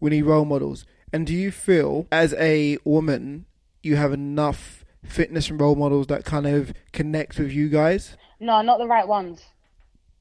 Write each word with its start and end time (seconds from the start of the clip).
we 0.00 0.10
need 0.10 0.22
role 0.22 0.44
models. 0.44 0.84
And 1.12 1.26
do 1.26 1.34
you 1.34 1.50
feel, 1.50 2.06
as 2.12 2.34
a 2.34 2.78
woman, 2.84 3.46
you 3.82 3.96
have 3.96 4.12
enough 4.12 4.84
fitness 5.04 5.48
and 5.48 5.60
role 5.60 5.74
models 5.74 6.06
that 6.08 6.24
kind 6.24 6.46
of 6.46 6.72
connect 6.92 7.38
with 7.38 7.52
you 7.52 7.68
guys? 7.68 8.16
No, 8.40 8.60
not 8.62 8.78
the 8.78 8.86
right 8.86 9.06
ones. 9.08 9.42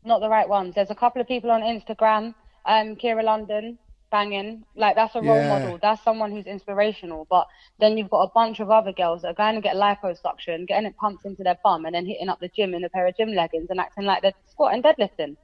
Not 0.04 0.20
the 0.20 0.29
right 0.29 0.48
ones. 0.48 0.76
There's 0.76 0.90
a 0.92 0.96
couple 0.96 1.21
of 1.21 1.28
people 1.28 1.52
on 1.52 1.62
Instagram, 1.62 2.34
um, 2.66 2.96
Kira 2.96 3.24
London, 3.24 3.78
banging. 4.10 4.63
Like 4.76 4.96
that's 4.96 5.16
a 5.16 5.21
role 5.21 5.36
Yeah. 5.36 5.49
model. 5.60 5.79
That's 5.81 6.01
someone 6.03 6.31
who's 6.31 6.46
inspirational. 6.46 7.28
But 7.29 7.47
then 7.79 7.97
you've 7.97 8.09
got 8.09 8.21
a 8.21 8.31
bunch 8.33 8.62
of 8.62 8.71
other 8.71 8.94
girls 8.94 9.23
that 9.23 9.29
are 9.29 9.33
going 9.33 9.55
to 9.55 9.62
get 9.62 9.75
liposuction, 9.75 10.65
getting 10.65 10.87
it 10.87 10.96
pumped 10.96 11.25
into 11.25 11.44
their 11.44 11.57
bum, 11.63 11.85
and 11.85 11.94
then 11.94 12.05
hitting 12.05 12.29
up 12.29 12.39
the 12.39 12.47
gym 12.47 12.73
in 12.73 12.85
a 12.85 12.89
pair 12.89 13.05
of 13.05 13.17
gym 13.17 13.33
leggings 13.33 13.67
and 13.69 13.79
acting 13.81 14.05
like 14.05 14.21
they're 14.21 14.33
squatting 14.49 14.81
deadlifting. 14.81 15.35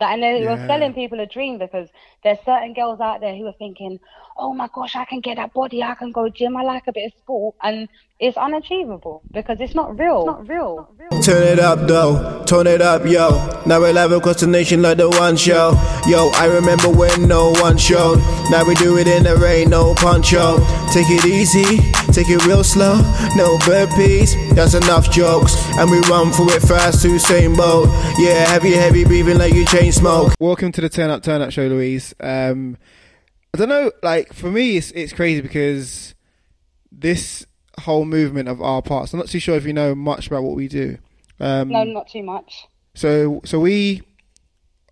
That 0.00 0.14
and 0.14 0.22
they're 0.22 0.36
Yeah. 0.36 0.56
you're 0.56 0.66
selling 0.66 0.94
people 0.94 1.20
a 1.20 1.26
dream 1.26 1.58
because 1.58 1.88
there's 2.24 2.38
certain 2.44 2.74
girls 2.74 3.00
out 3.00 3.20
there 3.20 3.34
who 3.36 3.46
are 3.46 3.52
thinking, 3.58 4.00
"Oh 4.38 4.52
my 4.54 4.68
gosh, 4.74 4.96
I 4.96 5.04
can 5.04 5.20
get 5.20 5.36
that 5.36 5.52
body. 5.52 5.82
I 5.82 5.94
can 5.94 6.10
go 6.10 6.28
gym. 6.28 6.56
I 6.56 6.62
like 6.62 6.84
a 6.88 6.92
bit 6.92 7.06
of 7.06 7.12
sport," 7.18 7.54
and 7.62 7.88
it's 8.18 8.36
unachievable 8.36 9.22
because 9.32 9.58
it's 9.60 9.74
not 9.74 9.98
real. 9.98 10.20
It's 10.20 10.26
not 10.26 10.48
real. 10.48 10.88
Turn 11.22 11.42
it 11.42 11.58
up 11.58 11.86
though, 11.86 12.42
turn 12.46 12.66
it 12.66 12.82
up 12.82 13.06
yo. 13.06 13.30
Now 13.66 13.80
we're 13.80 13.92
live 13.92 14.12
across 14.12 14.40
the 14.40 14.46
nation 14.46 14.82
like 14.82 14.98
the 14.98 15.08
one 15.08 15.36
show. 15.36 15.72
Yo, 16.06 16.30
I 16.34 16.46
remember 16.46 16.88
when 16.88 17.28
no 17.28 17.52
one 17.52 17.76
showed. 17.76 18.18
Now 18.50 18.64
we 18.64 18.74
do 18.74 18.96
it 18.98 19.06
in 19.06 19.22
the 19.24 19.36
rain, 19.36 19.70
no 19.70 19.94
poncho. 19.94 20.58
Take 20.92 21.10
it 21.10 21.24
easy, 21.24 21.78
take 22.12 22.28
it 22.28 22.44
real 22.46 22.64
slow. 22.64 22.96
No 23.36 23.56
burpees, 23.68 24.34
that's 24.54 24.74
enough 24.74 25.10
jokes. 25.10 25.54
And 25.78 25.90
we 25.90 25.98
run 26.10 26.32
through 26.32 26.50
it 26.50 26.62
fast 26.62 27.02
to 27.02 27.18
same 27.18 27.54
boat. 27.54 27.88
Yeah, 28.18 28.44
heavy, 28.48 28.72
heavy 28.72 29.04
breathing 29.04 29.38
like 29.38 29.54
you 29.54 29.64
chain 29.90 30.00
smoke. 30.00 30.34
Welcome 30.38 30.72
to 30.72 30.80
the 30.80 30.88
Turn 30.88 31.10
Up 31.10 31.22
Turn 31.22 31.42
Up 31.42 31.50
show, 31.50 31.66
Louise. 31.66 32.14
Um, 32.20 32.76
I 33.52 33.58
don't 33.58 33.68
know, 33.68 33.90
like 34.02 34.32
for 34.32 34.50
me, 34.50 34.76
it's 34.76 34.90
it's 34.92 35.12
crazy 35.12 35.40
because 35.40 36.14
this 36.92 37.46
whole 37.80 38.04
movement 38.04 38.48
of 38.48 38.60
Our 38.62 38.82
Parks. 38.82 39.12
I'm 39.12 39.18
not 39.18 39.28
too 39.28 39.40
sure 39.40 39.56
if 39.56 39.66
you 39.66 39.72
know 39.72 39.94
much 39.94 40.26
about 40.28 40.42
what 40.44 40.54
we 40.54 40.68
do. 40.68 40.98
Um, 41.40 41.70
No, 41.70 41.82
not 41.84 42.08
too 42.08 42.22
much. 42.22 42.68
So 42.94 43.40
so 43.44 43.58
we, 43.58 44.02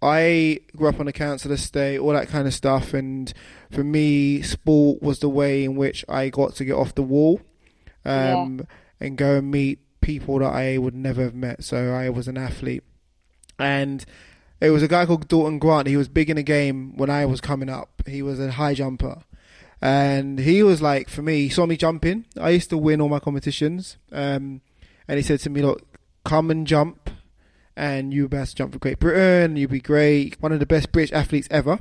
I 0.02 0.60
grew 0.74 0.88
up 0.88 1.00
on 1.00 1.08
a 1.08 1.12
council 1.12 1.52
estate, 1.52 1.98
all 1.98 2.12
that 2.12 2.28
kind 2.28 2.46
of 2.46 2.54
stuff, 2.54 2.94
and 2.94 3.32
for 3.70 3.84
me, 3.84 4.42
sport 4.42 5.02
was 5.02 5.20
the 5.20 5.28
way 5.28 5.64
in 5.64 5.76
which 5.76 6.04
I 6.08 6.28
got 6.28 6.54
to 6.56 6.64
get 6.64 6.74
off 6.74 6.94
the 6.94 7.02
wall, 7.02 7.40
um, 8.04 8.66
and 9.00 9.16
go 9.16 9.36
and 9.36 9.50
meet 9.50 9.80
people 10.00 10.38
that 10.40 10.52
I 10.52 10.78
would 10.78 10.94
never 10.94 11.22
have 11.22 11.34
met. 11.34 11.62
So 11.62 11.92
I 11.92 12.08
was 12.08 12.26
an 12.26 12.38
athlete, 12.38 12.82
and 13.58 14.04
it 14.60 14.70
was 14.70 14.82
a 14.82 14.88
guy 14.88 15.06
called 15.06 15.28
Dalton 15.28 15.58
Grant. 15.58 15.88
He 15.88 15.96
was 15.96 16.08
big 16.08 16.30
in 16.30 16.36
the 16.36 16.42
game 16.42 16.96
when 16.96 17.10
I 17.10 17.26
was 17.26 17.40
coming 17.40 17.68
up. 17.68 18.02
He 18.06 18.22
was 18.22 18.40
a 18.40 18.52
high 18.52 18.74
jumper. 18.74 19.22
And 19.80 20.40
he 20.40 20.62
was 20.62 20.82
like, 20.82 21.08
for 21.08 21.22
me, 21.22 21.42
he 21.42 21.48
saw 21.48 21.64
me 21.66 21.76
jumping. 21.76 22.24
I 22.40 22.50
used 22.50 22.70
to 22.70 22.78
win 22.78 23.00
all 23.00 23.08
my 23.08 23.20
competitions. 23.20 23.96
Um, 24.10 24.60
and 25.06 25.16
he 25.16 25.22
said 25.22 25.40
to 25.40 25.50
me, 25.50 25.62
look, 25.62 25.86
come 26.24 26.50
and 26.50 26.66
jump 26.66 27.10
and 27.76 28.12
you 28.12 28.28
best 28.28 28.56
jump 28.56 28.72
for 28.72 28.80
Great 28.80 28.98
Britain. 28.98 29.56
You'll 29.56 29.70
be 29.70 29.80
great. 29.80 30.36
One 30.42 30.52
of 30.52 30.58
the 30.58 30.66
best 30.66 30.90
British 30.90 31.12
athletes 31.12 31.46
ever. 31.50 31.78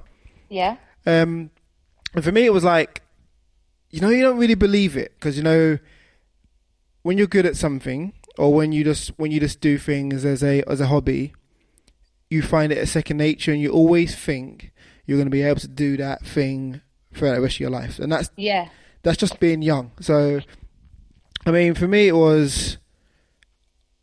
Yeah. 0.47 0.77
Um, 1.05 1.49
and 2.13 2.23
for 2.23 2.31
me, 2.31 2.45
it 2.45 2.53
was 2.53 2.63
like, 2.63 3.01
you 3.89 3.99
know, 3.99 4.09
you 4.09 4.21
don't 4.21 4.37
really 4.37 4.55
believe 4.55 4.95
it 4.95 5.13
because 5.15 5.37
you 5.37 5.43
know, 5.43 5.79
when 7.01 7.17
you're 7.17 7.27
good 7.27 7.45
at 7.45 7.55
something, 7.55 8.13
or 8.37 8.53
when 8.53 8.71
you 8.71 8.83
just 8.83 9.09
when 9.17 9.31
you 9.31 9.39
just 9.39 9.61
do 9.61 9.77
things 9.77 10.23
as 10.23 10.43
a 10.43 10.61
as 10.69 10.79
a 10.79 10.87
hobby, 10.87 11.33
you 12.29 12.41
find 12.41 12.71
it 12.71 12.77
a 12.77 12.85
second 12.87 13.17
nature, 13.17 13.51
and 13.51 13.61
you 13.61 13.71
always 13.71 14.15
think 14.15 14.71
you're 15.05 15.17
going 15.17 15.27
to 15.27 15.31
be 15.31 15.41
able 15.43 15.59
to 15.61 15.67
do 15.67 15.97
that 15.97 16.25
thing 16.25 16.81
for 17.13 17.33
the 17.33 17.41
rest 17.41 17.55
of 17.55 17.59
your 17.61 17.69
life, 17.69 17.99
and 17.99 18.11
that's 18.11 18.29
Yeah. 18.35 18.69
that's 19.03 19.17
just 19.17 19.39
being 19.39 19.61
young. 19.61 19.91
So, 20.01 20.41
I 21.45 21.51
mean, 21.51 21.73
for 21.73 21.87
me, 21.87 22.07
it 22.09 22.15
was 22.15 22.77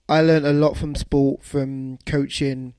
I 0.08 0.20
learned 0.20 0.46
a 0.46 0.52
lot 0.52 0.76
from 0.76 0.94
sport, 0.94 1.42
from 1.44 1.98
coaching, 2.06 2.74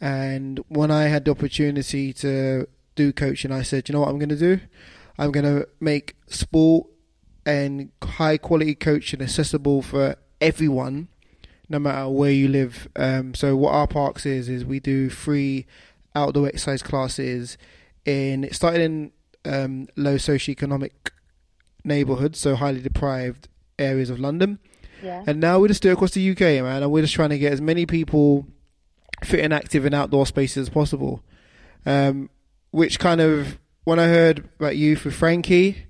and 0.00 0.60
when 0.68 0.90
I 0.90 1.04
had 1.04 1.24
the 1.24 1.30
opportunity 1.32 2.12
to 2.14 2.66
do 2.94 3.12
coaching, 3.12 3.52
I 3.52 3.62
said, 3.62 3.88
you 3.88 3.92
know 3.92 4.00
what 4.00 4.08
I'm 4.08 4.18
going 4.18 4.28
to 4.30 4.36
do? 4.36 4.60
I'm 5.18 5.30
going 5.32 5.44
to 5.44 5.68
make 5.80 6.16
sport 6.28 6.86
and 7.46 7.90
high 8.02 8.38
quality 8.38 8.74
coaching 8.74 9.20
accessible 9.22 9.82
for 9.82 10.16
everyone, 10.40 11.08
no 11.68 11.78
matter 11.78 12.08
where 12.08 12.30
you 12.30 12.48
live. 12.48 12.88
Um, 12.96 13.34
so, 13.34 13.56
what 13.56 13.72
our 13.72 13.86
parks 13.86 14.26
is 14.26 14.48
is 14.48 14.64
we 14.64 14.80
do 14.80 15.10
free 15.10 15.66
outdoor 16.14 16.48
exercise 16.48 16.82
classes. 16.82 17.58
In 18.04 18.44
it 18.44 18.54
started 18.54 18.80
in 18.80 19.12
um, 19.44 19.88
low 19.96 20.16
socioeconomic 20.16 20.92
neighbourhoods, 21.84 22.38
so 22.38 22.56
highly 22.56 22.80
deprived 22.80 23.48
areas 23.78 24.10
of 24.10 24.18
London. 24.18 24.58
Yeah. 25.02 25.22
And 25.26 25.40
now 25.40 25.60
we 25.60 25.68
just 25.68 25.82
do 25.82 25.90
it 25.90 25.92
across 25.92 26.12
the 26.12 26.30
UK, 26.30 26.40
man, 26.40 26.82
and 26.82 26.90
we're 26.90 27.02
just 27.02 27.14
trying 27.14 27.30
to 27.30 27.38
get 27.38 27.52
as 27.52 27.60
many 27.60 27.86
people 27.86 28.46
fit 29.24 29.40
and 29.40 29.52
active 29.52 29.84
in 29.84 29.94
outdoor 29.94 30.26
spaces 30.26 30.68
as 30.68 30.68
possible. 30.68 31.22
Um, 31.86 32.30
which 32.70 32.98
kind 32.98 33.20
of, 33.20 33.58
when 33.84 33.98
I 33.98 34.06
heard 34.06 34.48
about 34.58 34.76
you 34.76 34.96
for 34.96 35.10
Frankie, 35.10 35.86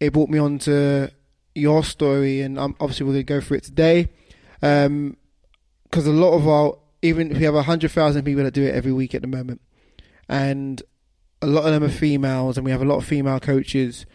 it 0.00 0.12
brought 0.12 0.28
me 0.28 0.38
on 0.38 0.58
to 0.60 1.10
your 1.54 1.84
story, 1.84 2.40
and 2.40 2.58
um, 2.58 2.76
obviously 2.80 3.06
we're 3.06 3.12
going 3.12 3.26
to 3.26 3.34
go 3.34 3.40
through 3.40 3.58
it 3.58 3.64
today. 3.64 4.08
Um, 4.62 5.16
because 5.84 6.06
a 6.06 6.12
lot 6.12 6.34
of 6.34 6.46
our, 6.46 6.78
even 7.02 7.32
if 7.32 7.38
we 7.38 7.44
have 7.44 7.54
100,000 7.54 8.24
people 8.24 8.44
that 8.44 8.54
do 8.54 8.62
it 8.62 8.74
every 8.74 8.92
week 8.92 9.14
at 9.14 9.22
the 9.22 9.28
moment, 9.28 9.60
and 10.28 10.82
a 11.42 11.46
lot 11.46 11.64
of 11.64 11.72
them 11.72 11.82
are 11.82 11.88
females, 11.88 12.56
and 12.56 12.64
we 12.64 12.70
have 12.70 12.82
a 12.82 12.84
lot 12.84 12.98
of 12.98 13.04
female 13.04 13.40
coaches. 13.40 14.06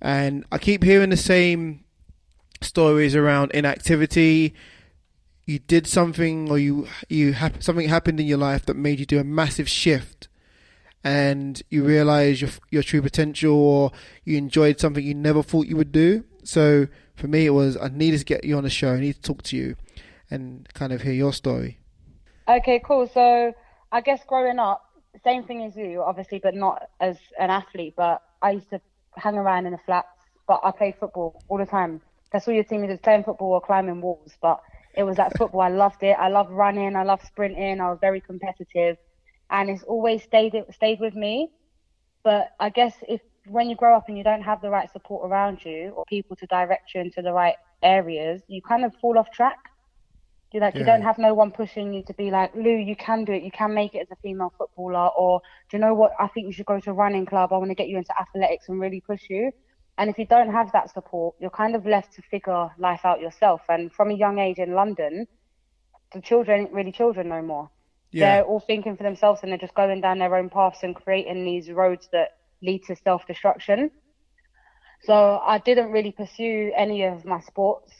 And 0.00 0.44
I 0.50 0.58
keep 0.58 0.82
hearing 0.82 1.10
the 1.10 1.16
same 1.16 1.84
stories 2.60 3.14
around 3.14 3.52
inactivity. 3.52 4.54
You 5.46 5.58
did 5.60 5.86
something, 5.86 6.50
or 6.50 6.58
you 6.58 6.88
you 7.08 7.34
hap- 7.34 7.62
something 7.62 7.88
happened 7.88 8.18
in 8.20 8.26
your 8.26 8.38
life 8.38 8.66
that 8.66 8.74
made 8.74 8.98
you 8.98 9.06
do 9.06 9.20
a 9.20 9.24
massive 9.24 9.68
shift, 9.68 10.28
and 11.04 11.62
you 11.68 11.84
realize 11.84 12.40
your 12.40 12.50
your 12.70 12.82
true 12.82 13.02
potential, 13.02 13.54
or 13.54 13.92
you 14.24 14.38
enjoyed 14.38 14.80
something 14.80 15.04
you 15.04 15.14
never 15.14 15.42
thought 15.42 15.66
you 15.66 15.76
would 15.76 15.92
do. 15.92 16.24
So 16.42 16.88
for 17.14 17.28
me, 17.28 17.46
it 17.46 17.50
was 17.50 17.76
I 17.76 17.88
needed 17.88 18.18
to 18.18 18.24
get 18.24 18.44
you 18.44 18.56
on 18.56 18.64
the 18.64 18.70
show. 18.70 18.94
I 18.94 19.00
need 19.00 19.14
to 19.14 19.22
talk 19.22 19.42
to 19.44 19.56
you, 19.56 19.76
and 20.30 20.68
kind 20.74 20.92
of 20.92 21.02
hear 21.02 21.12
your 21.12 21.32
story. 21.32 21.78
Okay, 22.48 22.80
cool. 22.84 23.06
So 23.06 23.52
I 23.92 24.00
guess 24.00 24.20
growing 24.26 24.58
up, 24.58 24.84
same 25.24 25.44
thing 25.44 25.62
as 25.62 25.76
you, 25.76 26.02
obviously, 26.02 26.40
but 26.42 26.54
not 26.54 26.88
as 27.00 27.18
an 27.38 27.50
athlete. 27.50 27.94
But 27.96 28.22
I 28.40 28.52
used 28.52 28.70
to 28.70 28.80
hang 29.16 29.36
around 29.36 29.66
in 29.66 29.72
the 29.72 29.78
flats, 29.78 30.08
but 30.48 30.60
I 30.64 30.70
played 30.70 30.96
football 30.98 31.42
all 31.48 31.58
the 31.58 31.66
time. 31.66 32.00
That's 32.32 32.48
all 32.48 32.54
your 32.54 32.64
team 32.64 32.82
is 32.84 32.98
playing 33.00 33.24
football 33.24 33.52
or 33.52 33.60
climbing 33.60 34.00
walls. 34.00 34.32
But 34.40 34.60
it 34.94 35.02
was 35.04 35.16
that 35.16 35.36
football. 35.38 35.60
I 35.60 35.68
loved 35.68 36.02
it. 36.02 36.16
I 36.18 36.28
loved 36.28 36.50
running. 36.50 36.96
I 36.96 37.02
loved 37.02 37.26
sprinting. 37.26 37.80
I 37.80 37.90
was 37.90 37.98
very 38.00 38.20
competitive, 38.20 38.96
and 39.50 39.70
it's 39.70 39.82
always 39.84 40.22
stayed 40.22 40.54
it 40.54 40.66
stayed 40.74 41.00
with 41.00 41.14
me. 41.14 41.50
But 42.24 42.52
I 42.58 42.70
guess 42.70 42.94
if 43.08 43.20
when 43.46 43.68
you 43.68 43.76
grow 43.76 43.96
up 43.96 44.08
and 44.08 44.16
you 44.16 44.24
don't 44.24 44.42
have 44.42 44.60
the 44.60 44.70
right 44.70 44.90
support 44.90 45.28
around 45.28 45.64
you 45.64 45.92
or 45.96 46.04
people 46.04 46.36
to 46.36 46.46
direct 46.46 46.94
you 46.94 47.00
into 47.00 47.22
the 47.22 47.32
right 47.32 47.56
areas, 47.82 48.42
you 48.46 48.62
kind 48.62 48.84
of 48.84 48.94
fall 49.00 49.18
off 49.18 49.30
track. 49.32 49.58
You 50.52 50.60
like 50.60 50.74
you 50.74 50.84
don't 50.84 51.00
have 51.00 51.16
no 51.16 51.32
one 51.32 51.50
pushing 51.50 51.94
you 51.94 52.02
to 52.04 52.12
be 52.12 52.30
like, 52.30 52.54
Lou, 52.54 52.76
you 52.76 52.94
can 52.94 53.24
do 53.24 53.32
it. 53.32 53.42
You 53.42 53.50
can 53.50 53.72
make 53.72 53.94
it 53.94 54.00
as 54.00 54.10
a 54.10 54.16
female 54.16 54.52
footballer. 54.58 55.08
Or 55.16 55.40
do 55.70 55.78
you 55.78 55.80
know 55.80 55.94
what? 55.94 56.12
I 56.20 56.28
think 56.28 56.46
you 56.46 56.52
should 56.52 56.66
go 56.66 56.78
to 56.78 56.90
a 56.90 56.92
running 56.92 57.24
club. 57.24 57.54
I 57.54 57.56
want 57.56 57.70
to 57.70 57.74
get 57.74 57.88
you 57.88 57.96
into 57.96 58.12
athletics 58.20 58.68
and 58.68 58.78
really 58.78 59.00
push 59.00 59.22
you. 59.30 59.50
And 59.96 60.10
if 60.10 60.18
you 60.18 60.26
don't 60.26 60.52
have 60.52 60.70
that 60.72 60.92
support, 60.92 61.36
you're 61.40 61.48
kind 61.48 61.74
of 61.74 61.86
left 61.86 62.12
to 62.14 62.22
figure 62.22 62.68
life 62.78 63.00
out 63.04 63.20
yourself. 63.20 63.62
And 63.70 63.90
from 63.90 64.10
a 64.10 64.14
young 64.14 64.38
age 64.38 64.58
in 64.58 64.74
London, 64.74 65.26
the 66.12 66.20
children 66.20 66.62
ain't 66.62 66.72
really 66.72 66.92
children 66.92 67.30
no 67.30 67.40
more. 67.40 67.70
Yeah. 68.10 68.36
They're 68.36 68.44
all 68.44 68.60
thinking 68.60 68.96
for 68.98 69.04
themselves 69.04 69.40
and 69.42 69.50
they're 69.50 69.58
just 69.58 69.74
going 69.74 70.02
down 70.02 70.18
their 70.18 70.36
own 70.36 70.50
paths 70.50 70.80
and 70.82 70.94
creating 70.94 71.46
these 71.46 71.70
roads 71.70 72.10
that 72.12 72.32
lead 72.62 72.84
to 72.84 72.96
self 72.96 73.26
destruction. 73.26 73.90
So 75.04 75.40
I 75.44 75.58
didn't 75.58 75.90
really 75.90 76.12
pursue 76.12 76.72
any 76.76 77.02
of 77.04 77.24
my 77.24 77.40
sports 77.40 77.92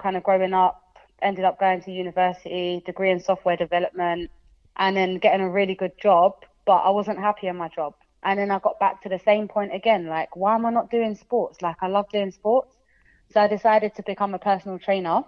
kind 0.00 0.16
of 0.16 0.22
growing 0.22 0.52
up. 0.52 0.82
Ended 1.22 1.44
up 1.44 1.58
going 1.58 1.82
to 1.82 1.90
university, 1.92 2.82
degree 2.86 3.10
in 3.10 3.20
software 3.20 3.56
development, 3.56 4.30
and 4.76 4.96
then 4.96 5.18
getting 5.18 5.42
a 5.42 5.50
really 5.50 5.74
good 5.74 5.92
job. 6.00 6.32
But 6.66 6.78
I 6.78 6.90
wasn't 6.90 7.18
happy 7.18 7.46
in 7.46 7.56
my 7.56 7.68
job. 7.68 7.94
And 8.22 8.38
then 8.38 8.50
I 8.50 8.58
got 8.58 8.78
back 8.78 9.02
to 9.02 9.08
the 9.08 9.18
same 9.18 9.48
point 9.48 9.74
again 9.74 10.06
like, 10.06 10.36
why 10.36 10.54
am 10.54 10.66
I 10.66 10.70
not 10.70 10.90
doing 10.90 11.14
sports? 11.14 11.62
Like, 11.62 11.76
I 11.80 11.88
love 11.88 12.06
doing 12.10 12.30
sports. 12.30 12.76
So 13.32 13.40
I 13.40 13.48
decided 13.48 13.94
to 13.96 14.02
become 14.02 14.34
a 14.34 14.38
personal 14.38 14.78
trainer. 14.78 15.22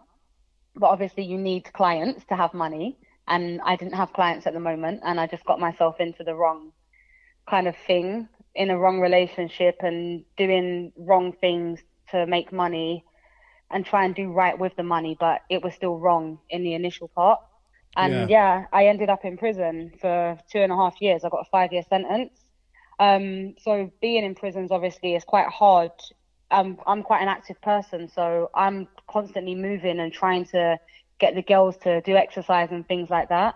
But 0.75 0.89
obviously, 0.89 1.25
you 1.25 1.39
need 1.39 1.73
clients 1.73 2.25
to 2.27 2.37
have 2.37 2.53
money. 2.55 2.99
And 3.29 3.61
I 3.63 3.77
didn't 3.77 3.95
have 3.95 4.13
clients 4.13 4.47
at 4.47 4.53
the 4.53 4.61
moment. 4.61 5.01
And 5.05 5.19
I 5.21 5.27
just 5.27 5.45
got 5.45 5.61
myself 5.61 5.97
into 6.01 6.25
the 6.25 6.35
wrong 6.35 6.73
kind 7.49 7.67
of 7.67 7.77
thing 7.87 8.29
in 8.55 8.71
a 8.71 8.79
wrong 8.79 9.01
relationship 9.01 9.77
and 9.81 10.25
doing 10.37 10.93
wrong 10.97 11.33
things 11.41 11.81
to 12.11 12.27
make 12.27 12.53
money 12.53 13.05
and 13.71 13.85
try 13.85 14.05
and 14.05 14.15
do 14.15 14.31
right 14.33 14.59
with 14.59 14.75
the 14.77 14.83
money, 14.83 15.17
but 15.19 15.41
it 15.51 15.63
was 15.63 15.75
still 15.75 15.99
wrong 15.99 16.39
in 16.51 16.63
the 16.63 16.75
initial 16.75 17.09
part. 17.09 17.41
And 17.97 18.29
Yeah. 18.29 18.29
yeah, 18.29 18.65
I 18.73 18.87
ended 18.87 19.09
up 19.11 19.25
in 19.25 19.37
prison 19.37 19.93
for 20.01 20.39
two 20.51 20.59
and 20.61 20.73
a 20.73 20.77
half 20.77 20.95
years. 21.01 21.25
I 21.25 21.29
got 21.29 21.47
a 21.47 21.51
five 21.51 21.73
year 21.73 21.83
sentence. 21.89 22.33
Um, 22.99 23.55
so 23.59 23.91
being 24.01 24.25
in 24.25 24.35
prisons 24.35 24.71
obviously 24.71 25.15
is 25.15 25.25
quite 25.25 25.49
hard. 25.49 25.93
Um, 26.51 26.79
I'm 26.87 27.03
quite 27.03 27.23
an 27.23 27.29
active 27.29 27.61
person, 27.63 28.09
so 28.09 28.51
I'm 28.55 28.89
constantly 29.11 29.55
moving 29.55 30.01
and 30.01 30.13
trying 30.13 30.45
to 30.47 30.79
get 31.19 31.35
the 31.35 31.43
girls 31.43 31.77
to 31.79 32.01
do 32.03 32.17
exercise 32.17 32.69
and 32.71 32.87
things 32.87 33.11
like 33.11 33.29
that. 33.31 33.55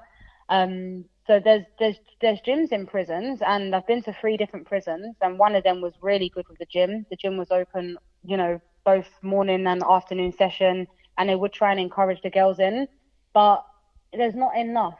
Um, 0.48 1.04
so 1.26 1.40
there's 1.42 1.64
there's 1.78 1.96
there's 2.20 2.40
gyms 2.42 2.72
in 2.72 2.86
prisons, 2.86 3.40
and 3.46 3.74
I've 3.74 3.86
been 3.86 4.02
to 4.04 4.12
three 4.12 4.36
different 4.36 4.66
prisons, 4.66 5.16
and 5.20 5.38
one 5.38 5.54
of 5.54 5.64
them 5.64 5.80
was 5.80 5.94
really 6.02 6.28
good 6.30 6.46
with 6.48 6.58
the 6.58 6.66
gym. 6.66 7.06
The 7.10 7.16
gym 7.16 7.36
was 7.36 7.50
open, 7.50 7.96
you 8.24 8.36
know, 8.36 8.60
both 8.84 9.08
morning 9.22 9.66
and 9.66 9.82
afternoon 9.82 10.32
session, 10.32 10.86
and 11.18 11.28
they 11.28 11.34
would 11.36 11.52
try 11.52 11.70
and 11.72 11.80
encourage 11.80 12.22
the 12.22 12.30
girls 12.30 12.58
in, 12.60 12.86
but 13.34 13.64
there's 14.12 14.34
not 14.34 14.56
enough. 14.56 14.98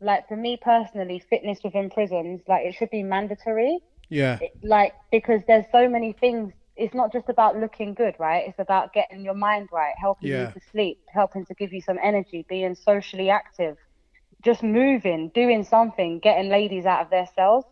Like 0.00 0.28
for 0.28 0.36
me 0.36 0.58
personally, 0.60 1.18
fitness 1.30 1.60
within 1.64 1.90
prisons, 1.90 2.42
like 2.48 2.66
it 2.66 2.74
should 2.74 2.90
be 2.90 3.02
mandatory. 3.02 3.78
Yeah. 4.08 4.38
It- 4.40 4.52
like 4.62 4.94
because 5.10 5.42
there's 5.46 5.66
so 5.72 5.88
many 5.88 6.12
things. 6.12 6.52
It's 6.76 6.94
not 6.94 7.12
just 7.12 7.28
about 7.28 7.56
looking 7.56 7.94
good, 7.94 8.14
right? 8.18 8.48
It's 8.48 8.58
about 8.58 8.92
getting 8.92 9.22
your 9.24 9.34
mind 9.34 9.68
right, 9.72 9.94
helping 10.00 10.30
Yeah. 10.30 10.40
you 10.40 10.46
to 10.46 10.60
sleep, 10.72 10.98
helping 11.12 11.44
to 11.46 11.54
give 11.54 11.72
you 11.72 11.80
some 11.80 11.98
energy, 12.02 12.44
being 12.48 12.74
socially 12.74 13.30
active, 13.30 13.76
just 14.44 14.62
moving, 14.62 15.30
doing 15.34 15.64
something, 15.64 16.18
getting 16.20 16.50
ladies 16.50 16.86
out 16.86 17.02
of 17.02 17.10
their 17.10 17.26
cells. 17.34 17.64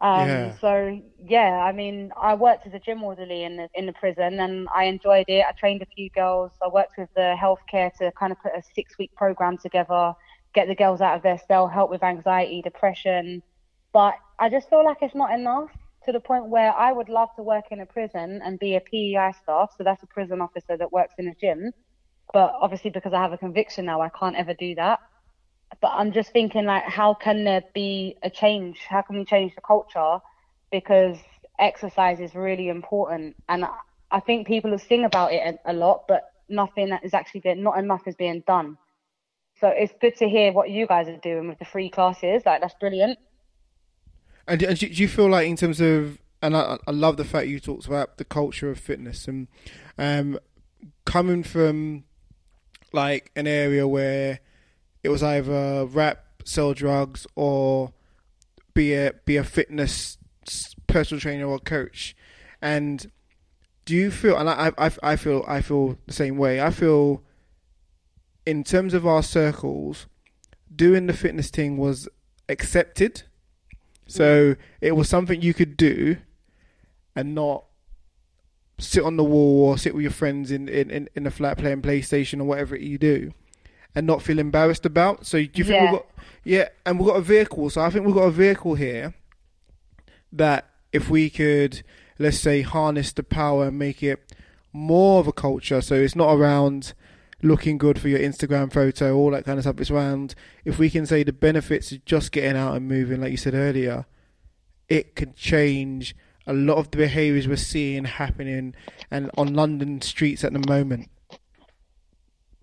Um, 0.00 0.50
Yeah. 0.50 0.52
So 0.60 1.00
yeah, 1.24 1.62
I 1.64 1.72
mean, 1.72 2.10
I 2.20 2.34
worked 2.34 2.66
as 2.66 2.74
a 2.74 2.78
gym 2.80 3.02
orderly 3.02 3.44
in 3.44 3.56
the 3.56 3.68
in 3.74 3.86
the 3.86 3.92
prison, 3.92 4.40
and 4.40 4.68
I 4.74 4.84
enjoyed 4.84 5.26
it. 5.28 5.44
I 5.46 5.52
trained 5.52 5.82
a 5.82 5.86
few 5.94 6.10
girls. 6.10 6.52
I 6.62 6.68
worked 6.68 6.94
with 6.98 7.08
the 7.14 7.36
healthcare 7.40 7.90
to 7.98 8.12
kind 8.18 8.32
of 8.32 8.38
put 8.42 8.52
a 8.56 8.62
six 8.74 8.98
week 8.98 9.12
program 9.16 9.56
together, 9.58 10.12
get 10.54 10.68
the 10.68 10.74
girls 10.74 11.00
out 11.00 11.16
of 11.16 11.22
their 11.22 11.38
cell, 11.48 11.68
help 11.68 11.90
with 11.90 12.02
anxiety, 12.02 12.62
depression. 12.62 13.42
But 13.92 14.14
I 14.38 14.48
just 14.50 14.68
feel 14.68 14.84
like 14.84 14.98
it's 15.02 15.14
not 15.14 15.32
enough 15.32 15.70
to 16.04 16.12
the 16.12 16.20
point 16.20 16.48
where 16.48 16.72
I 16.74 16.92
would 16.92 17.08
love 17.08 17.28
to 17.36 17.42
work 17.42 17.66
in 17.70 17.80
a 17.80 17.86
prison 17.86 18.40
and 18.44 18.58
be 18.58 18.74
a 18.76 18.80
PEI 18.80 19.32
staff. 19.42 19.70
So 19.76 19.84
that's 19.84 20.02
a 20.02 20.06
prison 20.08 20.40
officer 20.40 20.76
that 20.76 20.92
works 20.92 21.14
in 21.18 21.28
a 21.28 21.34
gym. 21.40 21.72
But 22.32 22.52
obviously, 22.60 22.90
because 22.90 23.12
I 23.12 23.22
have 23.22 23.32
a 23.32 23.38
conviction 23.38 23.84
now, 23.86 24.00
I 24.00 24.10
can't 24.10 24.36
ever 24.36 24.54
do 24.54 24.74
that 24.76 24.98
but 25.80 25.88
I'm 25.88 26.12
just 26.12 26.32
thinking 26.32 26.66
like, 26.66 26.84
how 26.84 27.14
can 27.14 27.44
there 27.44 27.62
be 27.74 28.16
a 28.22 28.30
change? 28.30 28.78
How 28.88 29.02
can 29.02 29.18
we 29.18 29.24
change 29.24 29.54
the 29.54 29.60
culture? 29.60 30.18
Because 30.70 31.18
exercise 31.58 32.20
is 32.20 32.34
really 32.34 32.68
important, 32.68 33.36
and 33.48 33.64
I- 33.64 34.20
think 34.26 34.46
people 34.46 34.74
are 34.74 34.78
sing 34.78 35.04
about 35.04 35.32
it 35.32 35.58
a, 35.64 35.72
a 35.72 35.74
lot, 35.74 36.04
but 36.06 36.24
nothing 36.48 36.92
is 37.02 37.14
actually 37.14 37.40
being, 37.40 37.62
not 37.62 37.78
enough 37.78 38.02
is 38.06 38.14
being 38.14 38.42
done. 38.46 38.76
So 39.58 39.68
it's 39.68 39.92
good 40.00 40.16
to 40.16 40.28
hear 40.28 40.52
what 40.52 40.70
you 40.70 40.86
guys 40.86 41.08
are 41.08 41.16
doing 41.16 41.48
with 41.48 41.58
the 41.58 41.64
free 41.64 41.88
classes. 41.88 42.42
Like 42.44 42.60
that's 42.60 42.74
brilliant. 42.80 43.18
And, 44.46 44.62
and 44.62 44.78
do 44.78 44.88
do 44.88 45.02
you 45.02 45.08
feel 45.08 45.30
like 45.30 45.48
in 45.48 45.56
terms 45.56 45.80
of, 45.80 46.18
and 46.42 46.56
I, 46.56 46.78
I 46.86 46.90
love 46.90 47.16
the 47.16 47.24
fact 47.24 47.46
you 47.48 47.60
talked 47.60 47.86
about 47.86 48.18
the 48.18 48.24
culture 48.24 48.70
of 48.70 48.78
fitness 48.78 49.28
and 49.28 49.48
um, 49.98 50.38
coming 51.04 51.42
from 51.42 52.04
like 52.92 53.30
an 53.36 53.46
area 53.46 53.86
where 53.86 54.40
it 55.02 55.08
was 55.08 55.22
either 55.22 55.86
rap, 55.86 56.24
sell 56.44 56.74
drugs, 56.74 57.26
or 57.34 57.92
be 58.74 58.94
a 58.94 59.12
be 59.24 59.36
a 59.36 59.44
fitness 59.44 60.18
personal 60.86 61.20
trainer 61.20 61.46
or 61.46 61.58
coach. 61.58 62.16
And 62.60 63.10
do 63.84 63.94
you 63.94 64.10
feel? 64.10 64.36
And 64.36 64.48
I 64.48 64.72
I 64.78 64.90
I 65.02 65.16
feel 65.16 65.44
I 65.48 65.60
feel 65.60 65.98
the 66.06 66.12
same 66.12 66.36
way. 66.36 66.60
I 66.60 66.70
feel 66.70 67.22
in 68.46 68.64
terms 68.64 68.94
of 68.94 69.06
our 69.06 69.22
circles, 69.22 70.06
doing 70.74 71.06
the 71.06 71.12
fitness 71.12 71.50
thing 71.50 71.76
was 71.76 72.08
accepted. 72.48 73.22
So 74.06 74.54
mm-hmm. 74.54 74.62
it 74.80 74.96
was 74.96 75.08
something 75.08 75.40
you 75.40 75.54
could 75.54 75.76
do 75.76 76.16
and 77.14 77.34
not 77.34 77.64
sit 78.78 79.04
on 79.04 79.16
the 79.16 79.24
wall 79.24 79.68
or 79.68 79.78
sit 79.78 79.94
with 79.94 80.02
your 80.02 80.10
friends 80.10 80.50
in, 80.50 80.68
in, 80.68 80.90
in, 80.90 81.08
in 81.14 81.26
a 81.26 81.30
flat 81.30 81.56
playing 81.56 81.82
PlayStation 81.82 82.40
or 82.40 82.44
whatever 82.44 82.74
you 82.74 82.98
do 82.98 83.32
and 83.94 84.06
not 84.06 84.22
feel 84.22 84.38
embarrassed 84.38 84.86
about. 84.86 85.26
So 85.26 85.38
do 85.38 85.50
you 85.54 85.64
think 85.64 85.76
Yeah. 85.76 85.82
we've 85.82 86.00
got 86.00 86.06
yeah, 86.44 86.68
and 86.84 86.98
we've 86.98 87.06
got 87.08 87.16
a 87.16 87.22
vehicle. 87.22 87.70
So 87.70 87.80
I 87.82 87.90
think 87.90 88.04
we've 88.04 88.14
got 88.14 88.22
a 88.24 88.30
vehicle 88.30 88.74
here 88.74 89.14
that 90.32 90.68
if 90.92 91.08
we 91.08 91.30
could 91.30 91.82
let's 92.18 92.38
say 92.38 92.62
harness 92.62 93.12
the 93.12 93.22
power 93.22 93.66
and 93.68 93.78
make 93.78 94.02
it 94.02 94.34
more 94.72 95.18
of 95.20 95.26
a 95.26 95.32
culture 95.32 95.80
so 95.80 95.94
it's 95.94 96.14
not 96.16 96.32
around 96.34 96.94
looking 97.42 97.76
good 97.76 97.98
for 98.00 98.08
your 98.08 98.20
Instagram 98.20 98.72
photo, 98.72 99.16
all 99.16 99.30
that 99.32 99.44
kind 99.44 99.58
of 99.58 99.64
stuff. 99.64 99.80
It's 99.80 99.90
around 99.90 100.34
if 100.64 100.78
we 100.78 100.88
can 100.90 101.06
say 101.06 101.24
the 101.24 101.32
benefits 101.32 101.90
of 101.92 102.04
just 102.04 102.30
getting 102.32 102.56
out 102.56 102.76
and 102.76 102.86
moving, 102.88 103.20
like 103.20 103.32
you 103.32 103.36
said 103.36 103.54
earlier, 103.54 104.06
it 104.88 105.16
can 105.16 105.34
change 105.34 106.14
a 106.46 106.52
lot 106.52 106.76
of 106.76 106.90
the 106.92 106.98
behaviours 106.98 107.48
we're 107.48 107.56
seeing 107.56 108.04
happening 108.04 108.74
and 109.10 109.30
on 109.36 109.54
London 109.54 110.00
streets 110.02 110.44
at 110.44 110.52
the 110.52 110.64
moment. 110.68 111.08